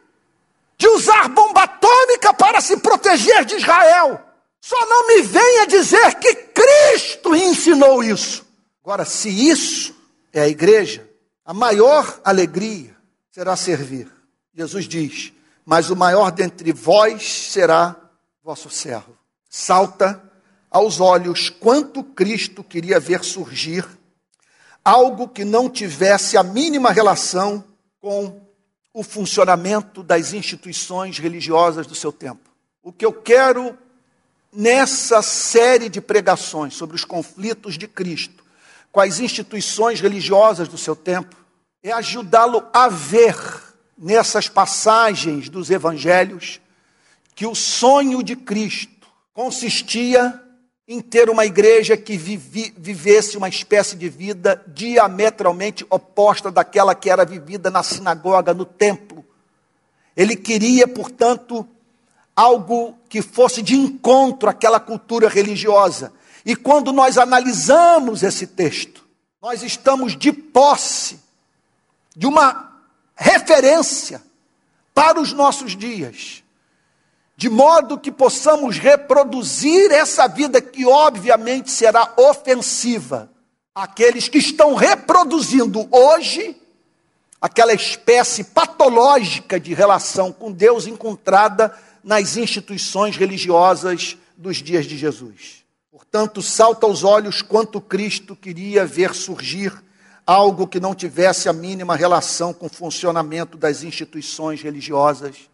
de 0.78 0.88
usar 0.88 1.28
bomba 1.30 1.64
atômica 1.64 2.34
para 2.34 2.62
se 2.62 2.78
proteger 2.78 3.44
de 3.44 3.56
Israel. 3.56 4.22
Só 4.62 4.86
não 4.86 5.08
me 5.08 5.22
venha 5.24 5.68
dizer 5.68 6.16
que 6.16 6.34
Cristo 6.36 7.36
ensinou 7.36 8.04
isso. 8.04 8.46
Agora, 8.84 9.04
se 9.04 9.30
isso 9.30 9.96
é 10.32 10.42
a 10.42 10.48
igreja, 10.48 11.10
a 11.44 11.54
maior 11.54 12.20
alegria 12.24 12.99
será 13.32 13.56
servir. 13.56 14.08
Jesus 14.54 14.88
diz: 14.88 15.34
Mas 15.66 15.90
o 15.90 15.96
maior 15.96 16.32
dentre 16.32 16.72
vós 16.72 17.24
será 17.24 17.96
vosso 18.44 18.70
servo. 18.70 19.18
Salta 19.50 20.22
aos 20.70 21.00
olhos 21.00 21.50
quanto 21.50 22.04
Cristo 22.04 22.64
queria 22.64 23.00
ver 23.00 23.24
surgir 23.24 23.86
algo 24.84 25.28
que 25.28 25.44
não 25.44 25.70
tivesse 25.70 26.38
a 26.38 26.44
mínima 26.44 26.92
relação 26.92 27.64
com 28.00 28.42
o 28.94 29.04
funcionamento 29.04 30.02
das 30.02 30.34
instituições 30.34 31.20
religiosas 31.20 31.86
do 31.86 31.96
seu 31.96 32.12
tempo. 32.12 32.50
O 32.82 32.92
que 32.92 33.06
eu 33.06 33.14
quero 33.14 33.78
nessa 34.52 35.22
série 35.22 35.90
de 35.90 36.02
pregações 36.02 36.74
sobre 36.74 36.96
os 36.96 37.06
conflitos 37.06 37.78
de 37.78 37.88
Cristo 37.88 38.44
com 38.92 39.00
as 39.00 39.20
instituições 39.20 40.02
religiosas 40.02 40.68
do 40.68 40.78
seu 40.78 40.96
tempo 40.96 41.36
é 41.82 41.92
ajudá-lo 41.92 42.68
a 42.74 42.88
ver 42.90 43.36
nessas 43.98 44.48
passagens 44.48 45.50
dos 45.50 45.70
evangelhos 45.70 46.60
que 47.36 47.46
o 47.46 47.56
sonho 47.56 48.22
de 48.22 48.36
Cristo 48.36 49.08
consistia 49.34 50.42
em 50.88 51.00
ter 51.00 51.30
uma 51.30 51.46
igreja 51.46 51.96
que 51.96 52.18
vivi, 52.18 52.74
vivesse 52.78 53.38
uma 53.38 53.48
espécie 53.48 53.96
de 53.96 54.10
vida 54.10 54.62
diametralmente 54.68 55.86
oposta 55.90 56.52
daquela 56.52 56.96
que 56.96 57.10
era 57.10 57.24
vivida 57.24 57.70
na 57.70 57.84
sinagoga, 57.84 58.54
no 58.54 58.66
templo. 58.66 59.24
Ele 60.18 60.36
queria, 60.36 60.88
portanto, 60.88 61.66
algo 62.36 62.98
que 63.08 63.22
fosse 63.22 63.62
de 63.62 63.76
encontro 63.76 64.50
àquela 64.50 64.80
cultura 64.80 65.30
religiosa. 65.30 66.12
E 66.46 66.56
quando 66.56 66.92
nós 66.92 67.18
analisamos 67.18 68.24
esse 68.24 68.48
texto, 68.48 69.06
nós 69.42 69.62
estamos 69.62 70.18
de 70.18 70.34
posse 70.34 71.20
de 72.20 72.28
uma 72.28 72.70
referência 73.16 74.22
para 74.94 75.22
os 75.22 75.32
nossos 75.32 75.78
dias, 75.78 76.44
de 77.38 77.50
modo 77.50 77.98
que 77.98 78.12
possamos 78.12 78.78
reproduzir 78.78 79.90
essa 79.90 80.28
vida 80.28 80.60
que, 80.60 80.86
obviamente, 80.86 81.72
será 81.72 82.12
ofensiva 82.18 83.32
àqueles 83.74 84.28
que 84.28 84.38
estão 84.38 84.76
reproduzindo 84.76 85.88
hoje 85.90 86.58
aquela 87.40 87.72
espécie 87.72 88.44
patológica 88.44 89.58
de 89.58 89.74
relação 89.74 90.34
com 90.34 90.52
Deus 90.52 90.88
encontrada 90.88 91.74
nas 92.04 92.36
instituições 92.36 93.16
religiosas 93.16 94.18
dos 94.36 94.58
dias 94.58 94.86
de 94.86 94.98
Jesus. 94.98 95.64
Portanto, 95.90 96.42
salta 96.42 96.86
aos 96.86 97.06
olhos 97.06 97.42
quanto 97.42 97.80
Cristo 97.80 98.36
queria 98.36 98.86
ver 98.86 99.16
surgir 99.16 99.72
algo 100.30 100.68
que 100.68 100.80
não 100.80 100.94
tivesse 100.94 101.50
a 101.50 101.54
mínima 101.54 101.96
relação 101.96 102.54
com 102.54 102.68
o 102.68 102.70
funcionamento 102.70 103.58
das 103.58 103.82
instituições 103.82 104.62
religiosas 104.62 105.50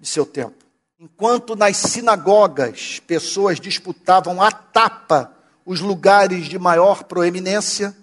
de 0.00 0.08
seu 0.08 0.24
tempo. 0.24 0.64
Enquanto 0.98 1.54
nas 1.54 1.76
sinagogas 1.76 2.98
pessoas 3.06 3.60
disputavam 3.60 4.40
a 4.40 4.50
tapa 4.50 5.36
os 5.66 5.82
lugares 5.82 6.46
de 6.46 6.58
maior 6.58 7.04
proeminência, 7.04 7.94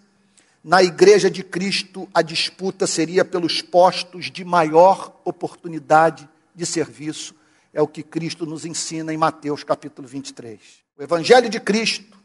na 0.63 0.83
igreja 0.83 1.31
de 1.31 1.41
Cristo, 1.41 2.07
a 2.13 2.21
disputa 2.21 2.85
seria 2.85 3.25
pelos 3.25 3.63
postos 3.63 4.29
de 4.29 4.45
maior 4.45 5.19
oportunidade 5.25 6.29
de 6.53 6.63
serviço. 6.63 7.33
É 7.73 7.81
o 7.81 7.87
que 7.87 8.03
Cristo 8.03 8.45
nos 8.45 8.65
ensina 8.65 9.11
em 9.11 9.17
Mateus 9.17 9.63
capítulo 9.63 10.07
23. 10.07 10.59
O 10.95 11.01
Evangelho 11.01 11.49
de 11.49 11.59
Cristo 11.59 12.15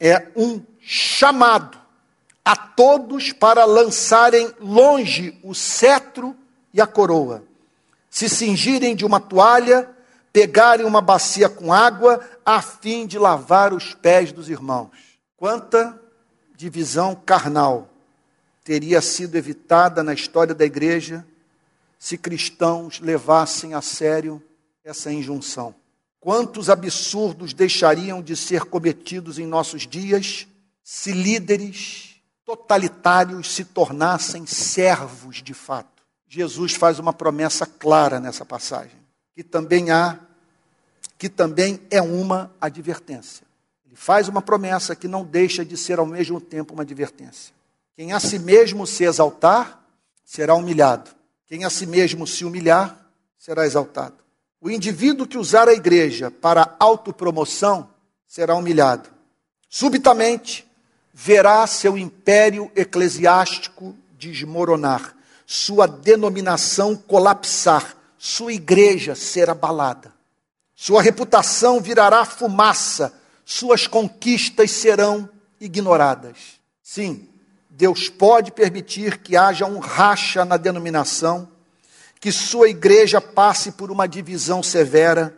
é 0.00 0.26
um 0.34 0.60
chamado 0.80 1.81
a 2.44 2.56
todos 2.56 3.32
para 3.32 3.64
lançarem 3.64 4.52
longe 4.60 5.38
o 5.42 5.54
cetro 5.54 6.36
e 6.72 6.80
a 6.80 6.86
coroa, 6.86 7.44
se 8.10 8.28
cingirem 8.28 8.96
de 8.96 9.04
uma 9.04 9.20
toalha, 9.20 9.88
pegarem 10.32 10.84
uma 10.84 11.00
bacia 11.00 11.48
com 11.48 11.72
água, 11.72 12.20
a 12.44 12.60
fim 12.60 13.06
de 13.06 13.18
lavar 13.18 13.72
os 13.72 13.94
pés 13.94 14.32
dos 14.32 14.48
irmãos. 14.48 14.90
Quanta 15.36 16.00
divisão 16.56 17.14
carnal 17.14 17.88
teria 18.64 19.00
sido 19.00 19.36
evitada 19.36 20.02
na 20.02 20.14
história 20.14 20.54
da 20.54 20.64
igreja 20.64 21.26
se 21.98 22.18
cristãos 22.18 23.00
levassem 23.00 23.74
a 23.74 23.80
sério 23.80 24.42
essa 24.84 25.12
injunção. 25.12 25.74
Quantos 26.20 26.68
absurdos 26.68 27.52
deixariam 27.52 28.22
de 28.22 28.36
ser 28.36 28.64
cometidos 28.64 29.38
em 29.38 29.46
nossos 29.46 29.86
dias 29.86 30.46
se 30.82 31.12
líderes 31.12 32.11
totalitários 32.56 33.54
se 33.54 33.64
tornassem 33.64 34.44
servos 34.44 35.42
de 35.42 35.54
fato? 35.54 36.02
Jesus 36.28 36.74
faz 36.74 36.98
uma 36.98 37.12
promessa 37.12 37.64
clara 37.64 38.20
nessa 38.20 38.44
passagem, 38.44 38.98
que 39.34 39.42
também 39.42 39.90
há 39.90 40.18
que 41.18 41.28
também 41.28 41.80
é 41.88 42.02
uma 42.02 42.52
advertência. 42.60 43.46
Ele 43.86 43.94
faz 43.94 44.26
uma 44.28 44.42
promessa 44.42 44.96
que 44.96 45.06
não 45.06 45.24
deixa 45.24 45.64
de 45.64 45.76
ser 45.76 45.98
ao 45.98 46.06
mesmo 46.06 46.40
tempo 46.40 46.74
uma 46.74 46.82
advertência. 46.82 47.54
Quem 47.94 48.12
a 48.12 48.18
si 48.18 48.38
mesmo 48.38 48.86
se 48.86 49.04
exaltar, 49.04 49.80
será 50.24 50.54
humilhado. 50.54 51.10
Quem 51.46 51.64
a 51.64 51.70
si 51.70 51.86
mesmo 51.86 52.26
se 52.26 52.44
humilhar, 52.44 53.08
será 53.38 53.64
exaltado. 53.64 54.16
O 54.60 54.68
indivíduo 54.68 55.26
que 55.26 55.38
usar 55.38 55.68
a 55.68 55.74
igreja 55.74 56.30
para 56.30 56.74
autopromoção 56.80 57.88
será 58.26 58.56
humilhado. 58.56 59.08
Subitamente, 59.68 60.68
verá 61.24 61.64
seu 61.68 61.96
império 61.96 62.68
eclesiástico 62.74 63.96
desmoronar, 64.18 65.14
sua 65.46 65.86
denominação 65.86 66.96
colapsar, 66.96 67.96
sua 68.18 68.52
igreja 68.52 69.14
ser 69.14 69.48
abalada. 69.48 70.12
Sua 70.74 71.00
reputação 71.00 71.80
virará 71.80 72.24
fumaça, 72.24 73.14
suas 73.44 73.86
conquistas 73.86 74.72
serão 74.72 75.28
ignoradas. 75.60 76.38
Sim, 76.82 77.28
Deus 77.70 78.08
pode 78.08 78.50
permitir 78.50 79.18
que 79.18 79.36
haja 79.36 79.64
um 79.64 79.78
racha 79.78 80.44
na 80.44 80.56
denominação, 80.56 81.48
que 82.18 82.32
sua 82.32 82.68
igreja 82.68 83.20
passe 83.20 83.70
por 83.70 83.92
uma 83.92 84.08
divisão 84.08 84.60
severa, 84.60 85.36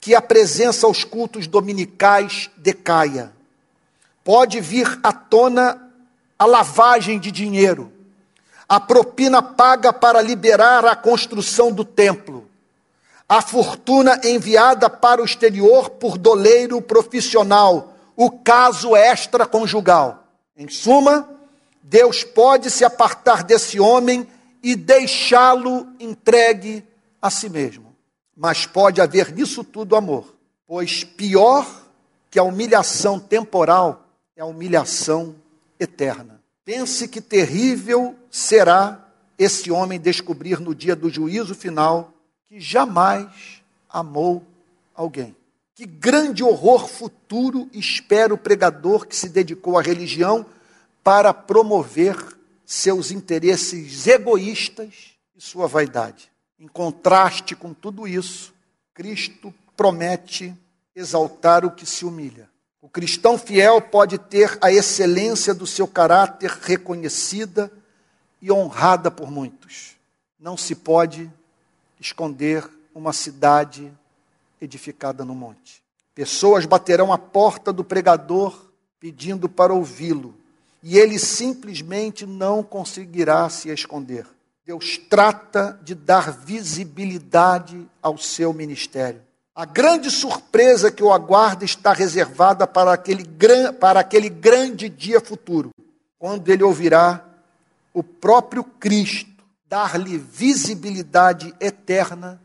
que 0.00 0.16
a 0.16 0.20
presença 0.20 0.84
aos 0.84 1.04
cultos 1.04 1.46
dominicais 1.46 2.50
decaia. 2.56 3.32
Pode 4.24 4.60
vir 4.60 5.00
à 5.02 5.12
tona 5.12 5.90
a 6.38 6.44
lavagem 6.44 7.18
de 7.18 7.30
dinheiro, 7.30 7.92
a 8.68 8.80
propina 8.80 9.42
paga 9.42 9.92
para 9.92 10.20
liberar 10.20 10.84
a 10.84 10.96
construção 10.96 11.72
do 11.72 11.84
templo, 11.84 12.48
a 13.28 13.40
fortuna 13.40 14.20
enviada 14.24 14.90
para 14.90 15.22
o 15.22 15.24
exterior 15.24 15.90
por 15.90 16.18
doleiro 16.18 16.80
profissional, 16.82 17.94
o 18.16 18.30
caso 18.30 18.96
extraconjugal. 18.96 20.24
Em 20.56 20.68
suma, 20.68 21.28
Deus 21.82 22.22
pode 22.24 22.70
se 22.70 22.84
apartar 22.84 23.42
desse 23.42 23.80
homem 23.80 24.26
e 24.62 24.76
deixá-lo 24.76 25.86
entregue 25.98 26.84
a 27.20 27.30
si 27.30 27.48
mesmo. 27.48 27.94
Mas 28.36 28.66
pode 28.66 29.00
haver 29.00 29.32
nisso 29.32 29.64
tudo 29.64 29.96
amor, 29.96 30.34
pois 30.66 31.04
pior 31.04 31.66
que 32.30 32.38
a 32.38 32.42
humilhação 32.42 33.18
temporal 33.18 34.01
é 34.36 34.42
a 34.42 34.46
humilhação 34.46 35.34
eterna. 35.78 36.40
Pense 36.64 37.08
que 37.08 37.20
terrível 37.20 38.16
será 38.30 39.08
esse 39.36 39.70
homem 39.70 40.00
descobrir 40.00 40.60
no 40.60 40.74
dia 40.74 40.94
do 40.94 41.10
juízo 41.10 41.54
final 41.54 42.12
que 42.46 42.60
jamais 42.60 43.62
amou 43.88 44.44
alguém. 44.94 45.34
Que 45.74 45.86
grande 45.86 46.44
horror 46.44 46.86
futuro 46.86 47.68
espera 47.72 48.32
o 48.32 48.38
pregador 48.38 49.06
que 49.06 49.16
se 49.16 49.28
dedicou 49.28 49.78
à 49.78 49.82
religião 49.82 50.46
para 51.02 51.34
promover 51.34 52.16
seus 52.64 53.10
interesses 53.10 54.06
egoístas 54.06 55.16
e 55.34 55.40
sua 55.40 55.66
vaidade. 55.66 56.30
Em 56.58 56.68
contraste 56.68 57.56
com 57.56 57.74
tudo 57.74 58.06
isso, 58.06 58.54
Cristo 58.94 59.52
promete 59.76 60.54
exaltar 60.94 61.64
o 61.64 61.70
que 61.70 61.84
se 61.84 62.04
humilha. 62.04 62.51
O 62.82 62.88
cristão 62.88 63.38
fiel 63.38 63.80
pode 63.80 64.18
ter 64.18 64.58
a 64.60 64.72
excelência 64.72 65.54
do 65.54 65.68
seu 65.68 65.86
caráter 65.86 66.50
reconhecida 66.50 67.70
e 68.40 68.50
honrada 68.50 69.08
por 69.08 69.30
muitos. 69.30 69.92
Não 70.38 70.56
se 70.56 70.74
pode 70.74 71.30
esconder 72.00 72.68
uma 72.92 73.12
cidade 73.12 73.92
edificada 74.60 75.24
no 75.24 75.32
monte. 75.32 75.80
Pessoas 76.12 76.66
baterão 76.66 77.12
à 77.12 77.18
porta 77.18 77.72
do 77.72 77.84
pregador 77.84 78.66
pedindo 78.98 79.48
para 79.48 79.72
ouvi-lo, 79.72 80.34
e 80.82 80.98
ele 80.98 81.20
simplesmente 81.20 82.26
não 82.26 82.64
conseguirá 82.64 83.48
se 83.48 83.68
esconder. 83.68 84.26
Deus 84.66 84.98
trata 84.98 85.78
de 85.84 85.94
dar 85.94 86.32
visibilidade 86.32 87.88
ao 88.02 88.18
seu 88.18 88.52
ministério. 88.52 89.22
A 89.54 89.66
grande 89.66 90.10
surpresa 90.10 90.90
que 90.90 91.02
o 91.02 91.12
aguarda 91.12 91.62
está 91.62 91.92
reservada 91.92 92.66
para 92.66 92.94
aquele, 92.94 93.22
para 93.78 94.00
aquele 94.00 94.30
grande 94.30 94.88
dia 94.88 95.20
futuro, 95.20 95.70
quando 96.18 96.48
ele 96.48 96.62
ouvirá 96.62 97.22
o 97.92 98.02
próprio 98.02 98.64
Cristo 98.64 99.30
dar-lhe 99.68 100.16
visibilidade 100.16 101.54
eterna 101.60 102.40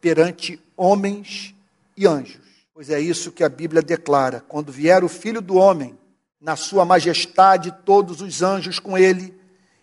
perante 0.00 0.60
homens 0.76 1.54
e 1.96 2.08
anjos. 2.08 2.42
Pois 2.74 2.90
é 2.90 2.98
isso 2.98 3.30
que 3.30 3.44
a 3.44 3.48
Bíblia 3.48 3.80
declara: 3.80 4.44
quando 4.48 4.72
vier 4.72 5.04
o 5.04 5.08
Filho 5.08 5.40
do 5.40 5.54
Homem, 5.54 5.96
na 6.40 6.56
sua 6.56 6.84
majestade, 6.84 7.72
todos 7.84 8.20
os 8.20 8.42
anjos 8.42 8.80
com 8.80 8.98
ele, 8.98 9.32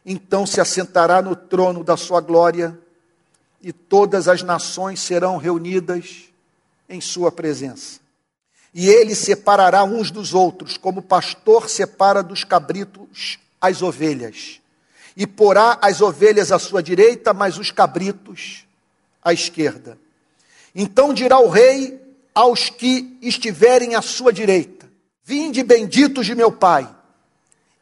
então 0.06 0.46
se 0.46 0.60
assentará 0.60 1.22
no 1.22 1.38
trono 1.38 1.86
da 1.86 1.96
sua 1.96 2.20
glória, 2.20 2.78
e 3.62 3.72
todas 3.72 4.28
as 4.28 4.44
nações 4.44 5.00
serão 5.00 5.38
reunidas 5.38 6.29
em 6.90 7.00
sua 7.00 7.32
presença. 7.32 8.00
E 8.74 8.90
ele 8.90 9.16
separará 9.16 9.84
uns 9.84 10.12
dos 10.12 10.34
outros, 10.34 10.78
como 10.78 11.00
o 11.00 11.04
pastor 11.04 11.70
separa 11.70 12.22
dos 12.22 12.44
cabritos 12.44 13.40
as 13.62 13.82
ovelhas 13.82 14.60
e 15.16 15.28
porá 15.28 15.78
as 15.82 16.00
ovelhas 16.02 16.52
à 16.52 16.58
sua 16.58 16.82
direita, 16.82 17.34
mas 17.34 17.58
os 17.58 17.72
cabritos 17.72 18.66
à 19.22 19.34
esquerda. 19.34 19.98
Então 20.74 21.14
dirá 21.14 21.40
o 21.40 21.50
rei 21.50 22.00
aos 22.34 22.70
que 22.70 23.18
estiverem 23.22 23.96
à 23.96 24.02
sua 24.02 24.32
direita: 24.32 24.90
Vinde 25.24 25.62
benditos 25.62 26.26
de 26.26 26.36
meu 26.36 26.52
Pai, 26.52 26.88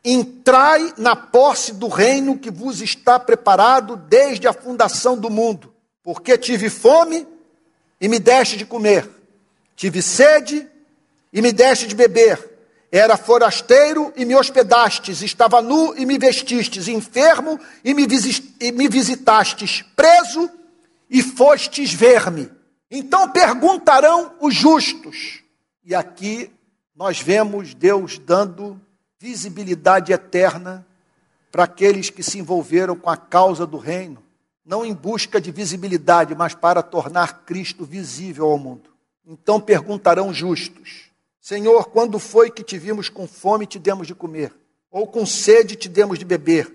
entrai 0.04 0.94
na 0.98 1.16
posse 1.16 1.74
do 1.74 1.88
reino 1.88 2.40
que 2.40 2.50
vos 2.50 2.82
está 2.82 3.20
preparado 3.20 3.96
desde 3.96 4.48
a 4.48 4.54
fundação 4.54 5.16
do 5.16 5.30
mundo, 5.30 5.72
porque 6.02 6.38
tive 6.40 6.72
fome 6.72 7.28
e 8.00 8.08
me 8.08 8.20
deste 8.20 8.58
de 8.58 8.66
comer, 8.66 9.10
tive 9.76 10.02
sede 10.02 10.68
e 11.32 11.42
me 11.42 11.52
deste 11.52 11.88
de 11.88 11.96
beber. 11.96 12.58
Era 12.92 13.18
forasteiro 13.18 14.14
e 14.16 14.24
me 14.24 14.36
hospedastes, 14.36 15.22
estava 15.22 15.62
nu 15.62 15.94
e 15.98 16.06
me 16.06 16.18
vestistes, 16.18 16.88
enfermo 16.88 17.60
e 17.84 17.94
me, 17.94 18.08
e 18.62 18.72
me 18.72 18.88
visitastes, 18.88 19.84
preso 19.96 20.50
e 21.10 21.22
fostes 21.22 21.94
ver-me. 21.94 22.50
Então 22.90 23.30
perguntarão 23.30 24.34
os 24.40 24.56
justos. 24.56 25.42
E 25.84 25.94
aqui 25.94 26.50
nós 26.96 27.20
vemos 27.20 27.74
Deus 27.74 28.18
dando 28.18 28.80
visibilidade 29.20 30.14
eterna 30.14 30.86
para 31.52 31.64
aqueles 31.64 32.10
que 32.10 32.24
se 32.24 32.40
envolveram 32.40 32.96
com 32.96 33.10
a 33.10 33.18
causa 33.18 33.66
do 33.66 33.78
reino, 33.78 34.24
não 34.68 34.86
em 34.86 34.94
busca 34.94 35.40
de 35.40 35.50
visibilidade, 35.50 36.36
mas 36.36 36.54
para 36.54 36.84
tornar 36.84 37.46
Cristo 37.46 37.86
visível 37.86 38.48
ao 38.48 38.58
mundo. 38.58 38.90
Então 39.26 39.62
perguntarão 39.62 40.34
justos: 40.34 41.06
Senhor, 41.40 41.86
quando 41.86 42.20
foi 42.20 42.52
que 42.52 42.62
te 42.62 42.78
vimos 42.78 43.08
com 43.08 43.26
fome 43.26 43.64
e 43.64 43.68
te 43.68 43.80
demos 43.80 44.06
de 44.06 44.14
comer? 44.14 44.54
Ou 44.92 45.08
com 45.08 45.26
sede 45.26 45.76
e 45.76 45.78
te 45.78 45.88
demos 45.88 46.20
de 46.20 46.26
beber? 46.26 46.74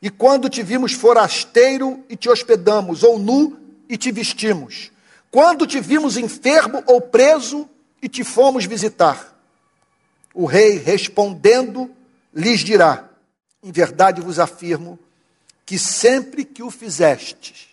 E 0.00 0.08
quando 0.08 0.48
te 0.48 0.62
vimos 0.62 0.94
forasteiro 0.94 2.02
e 2.08 2.16
te 2.16 2.30
hospedamos? 2.30 3.02
Ou 3.02 3.18
nu 3.18 3.58
e 3.86 3.98
te 3.98 4.10
vestimos? 4.10 4.90
Quando 5.30 5.66
te 5.66 5.78
vimos 5.78 6.16
enfermo 6.16 6.82
ou 6.86 7.02
preso 7.02 7.68
e 8.00 8.08
te 8.08 8.24
fomos 8.24 8.64
visitar? 8.64 9.38
O 10.32 10.46
rei 10.46 10.78
respondendo 10.78 11.90
lhes 12.32 12.60
dirá: 12.60 13.10
Em 13.62 13.70
verdade 13.70 14.22
vos 14.22 14.38
afirmo 14.38 14.98
que 15.70 15.78
sempre 15.78 16.44
que 16.44 16.64
o 16.64 16.68
fizestes 16.68 17.68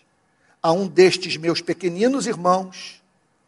a 0.61 0.71
um 0.71 0.87
destes 0.87 1.35
meus 1.35 1.61
pequeninos 1.61 2.27
irmãos, 2.27 3.01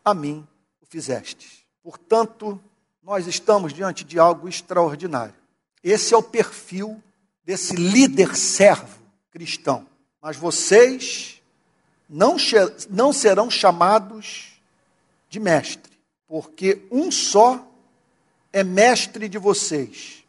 a 0.04 0.12
mim 0.12 0.44
o 0.82 0.88
fizestes. 0.88 1.64
Portanto, 1.84 2.60
nós 3.04 3.28
estamos 3.28 3.72
diante 3.72 4.04
de 4.04 4.18
algo 4.18 4.50
extraordinário. 4.50 5.36
Esse 5.84 6.16
é 6.16 6.18
o 6.18 6.24
perfil 6.24 7.00
desse 7.46 7.76
líder 7.76 8.36
servo 8.36 8.98
cristão. 9.30 9.86
Mas 10.20 10.36
vocês 10.36 11.40
não, 12.10 12.36
não 12.90 13.14
serão 13.14 13.52
chamados 13.52 14.60
de 15.30 15.40
mestre, 15.40 15.94
porque 16.28 16.88
um 16.90 17.12
só 17.12 17.72
é 18.52 18.64
mestre 18.64 19.30
de 19.30 19.38
vocês, 19.38 20.24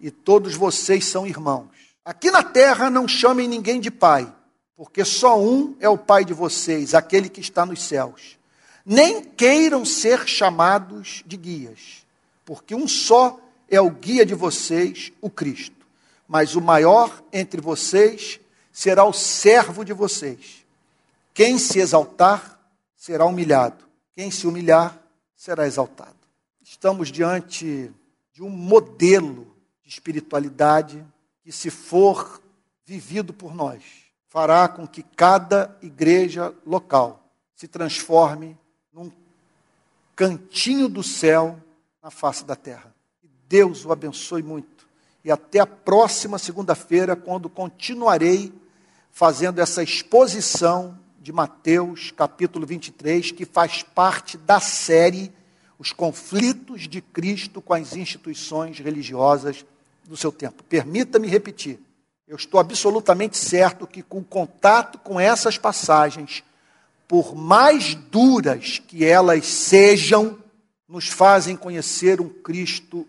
e 0.00 0.10
todos 0.10 0.54
vocês 0.54 1.04
são 1.04 1.26
irmãos. 1.26 1.79
Aqui 2.04 2.30
na 2.30 2.42
terra 2.42 2.88
não 2.88 3.06
chamem 3.06 3.46
ninguém 3.46 3.78
de 3.80 3.90
pai, 3.90 4.32
porque 4.74 5.04
só 5.04 5.38
um 5.38 5.76
é 5.80 5.88
o 5.88 5.98
pai 5.98 6.24
de 6.24 6.32
vocês, 6.32 6.94
aquele 6.94 7.28
que 7.28 7.40
está 7.40 7.66
nos 7.66 7.82
céus. 7.82 8.38
Nem 8.84 9.22
queiram 9.22 9.84
ser 9.84 10.26
chamados 10.26 11.22
de 11.26 11.36
guias, 11.36 12.06
porque 12.44 12.74
um 12.74 12.88
só 12.88 13.38
é 13.68 13.80
o 13.80 13.90
guia 13.90 14.24
de 14.24 14.34
vocês, 14.34 15.12
o 15.20 15.28
Cristo. 15.28 15.86
Mas 16.26 16.56
o 16.56 16.60
maior 16.60 17.22
entre 17.32 17.60
vocês 17.60 18.40
será 18.72 19.04
o 19.04 19.12
servo 19.12 19.84
de 19.84 19.92
vocês. 19.92 20.64
Quem 21.34 21.58
se 21.58 21.78
exaltar 21.78 22.58
será 22.96 23.26
humilhado, 23.26 23.84
quem 24.14 24.30
se 24.30 24.46
humilhar 24.46 24.98
será 25.36 25.66
exaltado. 25.66 26.16
Estamos 26.62 27.12
diante 27.12 27.90
de 28.32 28.42
um 28.42 28.48
modelo 28.48 29.46
de 29.82 29.90
espiritualidade 29.90 31.04
que, 31.50 31.56
se 31.56 31.68
for 31.68 32.40
vivido 32.86 33.32
por 33.32 33.52
nós, 33.52 33.82
fará 34.28 34.68
com 34.68 34.86
que 34.86 35.02
cada 35.02 35.76
igreja 35.82 36.54
local 36.64 37.28
se 37.56 37.66
transforme 37.66 38.56
num 38.92 39.10
cantinho 40.14 40.88
do 40.88 41.02
céu 41.02 41.58
na 42.00 42.08
face 42.08 42.44
da 42.44 42.54
terra. 42.54 42.94
Que 43.20 43.28
Deus 43.48 43.84
o 43.84 43.90
abençoe 43.90 44.44
muito. 44.44 44.86
E 45.24 45.30
até 45.32 45.58
a 45.58 45.66
próxima 45.66 46.38
segunda-feira, 46.38 47.16
quando 47.16 47.50
continuarei 47.50 48.52
fazendo 49.10 49.60
essa 49.60 49.82
exposição 49.82 50.96
de 51.20 51.32
Mateus, 51.32 52.12
capítulo 52.12 52.64
23, 52.64 53.32
que 53.32 53.44
faz 53.44 53.82
parte 53.82 54.38
da 54.38 54.60
série 54.60 55.32
Os 55.80 55.92
Conflitos 55.92 56.82
de 56.82 57.00
Cristo 57.00 57.60
com 57.60 57.74
as 57.74 57.96
Instituições 57.96 58.78
Religiosas 58.78 59.66
do 60.10 60.16
Seu 60.16 60.32
Tempo. 60.32 60.64
Permita-me 60.64 61.28
repetir. 61.28 61.78
Eu 62.26 62.34
estou 62.34 62.58
absolutamente 62.58 63.38
certo 63.38 63.86
que, 63.86 64.02
com 64.02 64.24
contato 64.24 64.98
com 64.98 65.20
essas 65.20 65.56
passagens, 65.56 66.42
por 67.06 67.36
mais 67.36 67.94
duras 67.94 68.80
que 68.80 69.04
elas 69.04 69.46
sejam, 69.46 70.36
nos 70.88 71.06
fazem 71.06 71.56
conhecer 71.56 72.20
um 72.20 72.28
Cristo 72.28 73.06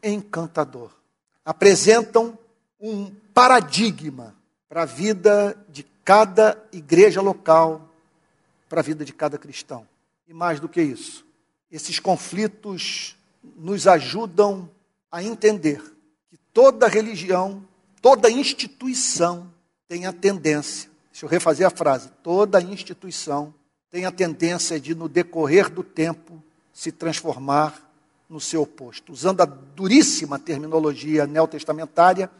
encantador. 0.00 0.92
Apresentam 1.44 2.38
um 2.80 3.10
paradigma 3.34 4.32
para 4.68 4.82
a 4.82 4.86
vida 4.86 5.56
de 5.68 5.84
cada 6.04 6.56
igreja 6.72 7.20
local, 7.20 7.88
para 8.68 8.78
a 8.78 8.84
vida 8.84 9.04
de 9.04 9.12
cada 9.12 9.38
cristão. 9.38 9.86
E 10.28 10.32
mais 10.32 10.60
do 10.60 10.68
que 10.68 10.80
isso, 10.80 11.26
esses 11.70 11.98
conflitos 11.98 13.16
nos 13.56 13.88
ajudam 13.88 14.70
a 15.10 15.20
entender 15.20 15.93
toda 16.54 16.86
religião, 16.86 17.62
toda 18.00 18.30
instituição 18.30 19.52
tem 19.88 20.06
a 20.06 20.12
tendência, 20.12 20.88
deixa 21.10 21.26
eu 21.26 21.28
refazer 21.28 21.66
a 21.66 21.70
frase, 21.70 22.08
toda 22.22 22.62
instituição 22.62 23.52
tem 23.90 24.06
a 24.06 24.12
tendência 24.12 24.80
de, 24.80 24.94
no 24.94 25.08
decorrer 25.08 25.68
do 25.68 25.82
tempo, 25.82 26.42
se 26.72 26.90
transformar 26.90 27.80
no 28.28 28.40
seu 28.40 28.62
oposto. 28.62 29.12
Usando 29.12 29.40
a 29.40 29.44
duríssima 29.44 30.38
terminologia 30.38 31.26
neotestamentária, 31.26 32.30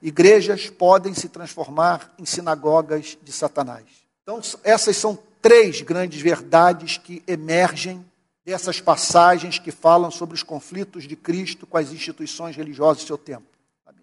igrejas 0.00 0.68
podem 0.68 1.14
se 1.14 1.28
transformar 1.28 2.12
em 2.18 2.26
sinagogas 2.26 3.16
de 3.22 3.32
Satanás. 3.32 3.84
Então, 4.22 4.40
essas 4.62 4.96
são 4.96 5.18
três 5.40 5.80
grandes 5.80 6.20
verdades 6.20 6.98
que 6.98 7.22
emergem 7.26 8.04
dessas 8.44 8.80
passagens 8.80 9.58
que 9.58 9.70
falam 9.70 10.10
sobre 10.10 10.34
os 10.34 10.42
conflitos 10.42 11.04
de 11.04 11.16
Cristo 11.16 11.66
com 11.66 11.76
as 11.76 11.92
instituições 11.92 12.56
religiosas 12.56 13.02
do 13.02 13.06
seu 13.06 13.18
tempo. 13.18 13.51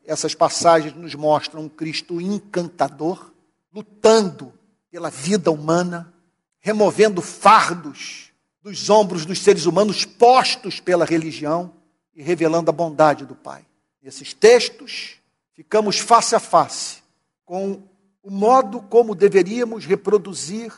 Essas 0.10 0.34
passagens 0.34 0.96
nos 0.96 1.14
mostram 1.14 1.62
um 1.62 1.70
Cristo 1.70 2.20
encantador, 2.20 3.32
lutando 3.72 4.52
pela 4.90 5.08
vida 5.12 5.52
humana, 5.52 6.12
removendo 6.60 7.22
fardos 7.22 8.32
dos 8.64 8.90
ombros 8.90 9.24
dos 9.24 9.38
seres 9.38 9.68
humanos 9.68 10.06
postos 10.06 10.80
pela 10.80 11.06
religião 11.06 11.72
e 12.16 12.24
revelando 12.24 12.72
a 12.72 12.74
bondade 12.74 13.24
do 13.24 13.36
Pai. 13.36 13.64
Nesses 14.02 14.34
textos, 14.34 15.18
ficamos 15.54 16.00
face 16.00 16.34
a 16.34 16.40
face 16.40 17.04
com 17.46 17.84
o 18.24 18.32
modo 18.32 18.82
como 18.82 19.14
deveríamos 19.14 19.86
reproduzir 19.86 20.74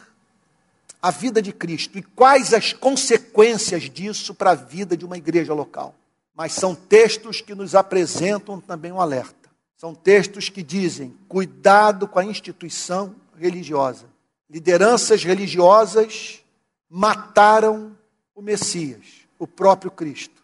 a 1.02 1.10
vida 1.10 1.42
de 1.42 1.54
Cristo 1.54 1.98
e 1.98 2.04
quais 2.04 2.54
as 2.54 2.74
consequências 2.74 3.84
disso 3.90 4.36
para 4.36 4.52
a 4.52 4.56
vida 4.56 4.98
de 4.98 5.06
uma 5.06 5.18
igreja 5.18 5.54
local. 5.54 5.96
Mas 6.36 6.54
são 6.54 6.74
textos 6.74 7.42
que 7.42 7.54
nos 7.54 7.76
apresentam 7.76 8.60
também 8.60 8.92
um 8.92 9.00
alerta. 9.00 9.50
São 9.76 9.94
textos 9.94 10.50
que 10.50 10.64
dizem: 10.64 11.16
cuidado 11.28 12.08
com 12.08 12.20
a 12.20 12.26
instituição 12.26 13.16
religiosa. 13.38 14.06
Lideranças 14.50 15.24
religiosas 15.24 16.42
mataram 16.90 17.98
o 18.36 18.42
Messias, 18.42 19.06
o 19.40 19.48
próprio 19.48 19.92
Cristo. 19.92 20.42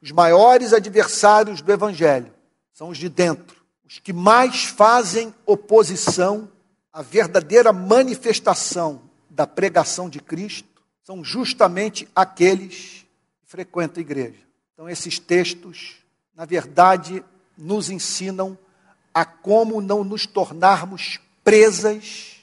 Os 0.00 0.10
maiores 0.12 0.72
adversários 0.72 1.60
do 1.60 1.70
Evangelho 1.70 2.32
são 2.72 2.88
os 2.88 2.98
de 2.98 3.08
dentro 3.08 3.60
os 3.90 3.98
que 3.98 4.12
mais 4.12 4.66
fazem 4.66 5.34
oposição 5.44 6.48
à 6.92 7.02
verdadeira 7.02 7.72
manifestação 7.72 9.02
da 9.28 9.48
pregação 9.48 10.08
de 10.08 10.20
Cristo 10.20 10.68
são 11.02 11.24
justamente 11.24 12.06
aqueles 12.14 13.04
que 13.40 13.46
frequentam 13.46 14.00
a 14.00 14.02
igreja. 14.02 14.38
Então, 14.80 14.88
esses 14.88 15.18
textos, 15.18 15.96
na 16.34 16.46
verdade, 16.46 17.22
nos 17.54 17.90
ensinam 17.90 18.56
a 19.12 19.26
como 19.26 19.78
não 19.78 20.02
nos 20.02 20.24
tornarmos 20.24 21.20
presas 21.44 22.36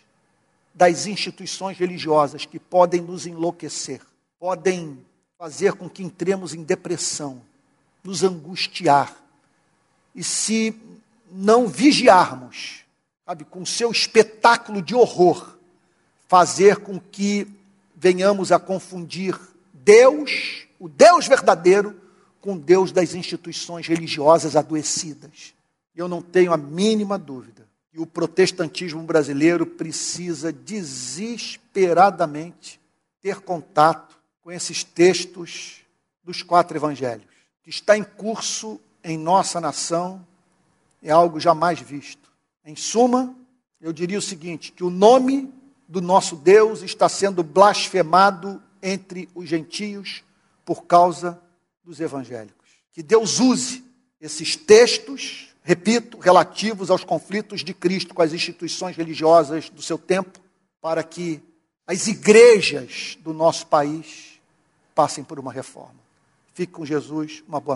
das 0.72 1.08
instituições 1.08 1.80
religiosas 1.80 2.46
que 2.46 2.60
podem 2.60 3.02
nos 3.02 3.26
enlouquecer, 3.26 4.02
podem 4.40 5.04
fazer 5.36 5.74
com 5.74 5.90
que 5.90 6.04
entremos 6.04 6.54
em 6.54 6.62
depressão, 6.62 7.42
nos 8.04 8.22
angustiar. 8.22 9.18
E 10.14 10.24
se 10.24 10.80
não 11.32 11.68
vigiarmos, 11.68 12.82
sabe, 13.26 13.46
com 13.46 13.66
seu 13.66 13.90
espetáculo 13.90 14.80
de 14.80 14.94
horror, 14.94 15.58
fazer 16.28 16.82
com 16.82 17.00
que 17.00 17.48
venhamos 17.96 18.52
a 18.52 18.60
confundir 18.60 19.36
Deus, 19.74 20.68
o 20.80 20.88
Deus 20.88 21.28
verdadeiro, 21.28 22.06
com 22.48 22.58
Deus 22.58 22.92
das 22.94 23.14
instituições 23.14 23.88
religiosas 23.88 24.56
adoecidas. 24.56 25.54
Eu 25.94 26.08
não 26.08 26.22
tenho 26.22 26.54
a 26.54 26.58
mínima 26.58 27.18
dúvida 27.18 27.68
que 27.92 28.00
o 28.00 28.06
protestantismo 28.06 29.04
brasileiro 29.04 29.66
precisa 29.66 30.50
desesperadamente 30.50 32.80
ter 33.22 33.42
contato 33.42 34.18
com 34.42 34.50
esses 34.50 34.82
textos 34.82 35.82
dos 36.24 36.42
quatro 36.42 36.78
evangelhos, 36.78 37.28
que 37.62 37.70
está 37.70 37.98
em 37.98 38.04
curso 38.06 38.80
em 39.04 39.18
nossa 39.18 39.60
nação 39.60 40.26
é 41.04 41.12
algo 41.12 41.42
jamais 41.42 41.82
visto. 41.82 42.32
Em 42.64 42.78
suma, 42.78 43.36
eu 43.82 43.92
diria 43.92 44.20
o 44.20 44.22
seguinte: 44.22 44.72
que 44.72 44.86
o 44.86 44.90
nome 44.90 45.54
do 45.86 46.00
nosso 46.00 46.38
Deus 46.38 46.82
está 46.82 47.10
sendo 47.10 47.44
blasfemado 47.44 48.64
entre 48.82 49.28
os 49.36 49.50
gentios 49.50 50.24
por 50.64 50.86
causa 50.86 51.46
dos 51.88 52.02
evangélicos. 52.02 52.70
Que 52.92 53.02
Deus 53.02 53.40
use 53.40 53.82
esses 54.20 54.58
textos, 54.58 55.56
repito, 55.64 56.20
relativos 56.20 56.92
aos 56.92 57.04
conflitos 57.04 57.64
de 57.64 57.74
Cristo 57.74 58.14
com 58.14 58.22
as 58.22 58.34
instituições 58.34 58.98
religiosas 58.98 59.70
do 59.70 59.82
seu 59.82 59.98
tempo, 59.98 60.38
para 60.82 61.02
que 61.02 61.42
as 61.88 62.08
igrejas 62.08 63.18
do 63.22 63.34
nosso 63.34 63.66
país 63.68 64.40
passem 64.94 65.24
por 65.24 65.40
uma 65.40 65.54
reforma. 65.54 65.96
Fique 66.54 66.74
com 66.74 66.86
Jesus, 66.86 67.44
uma 67.48 67.62
boa 67.62 67.76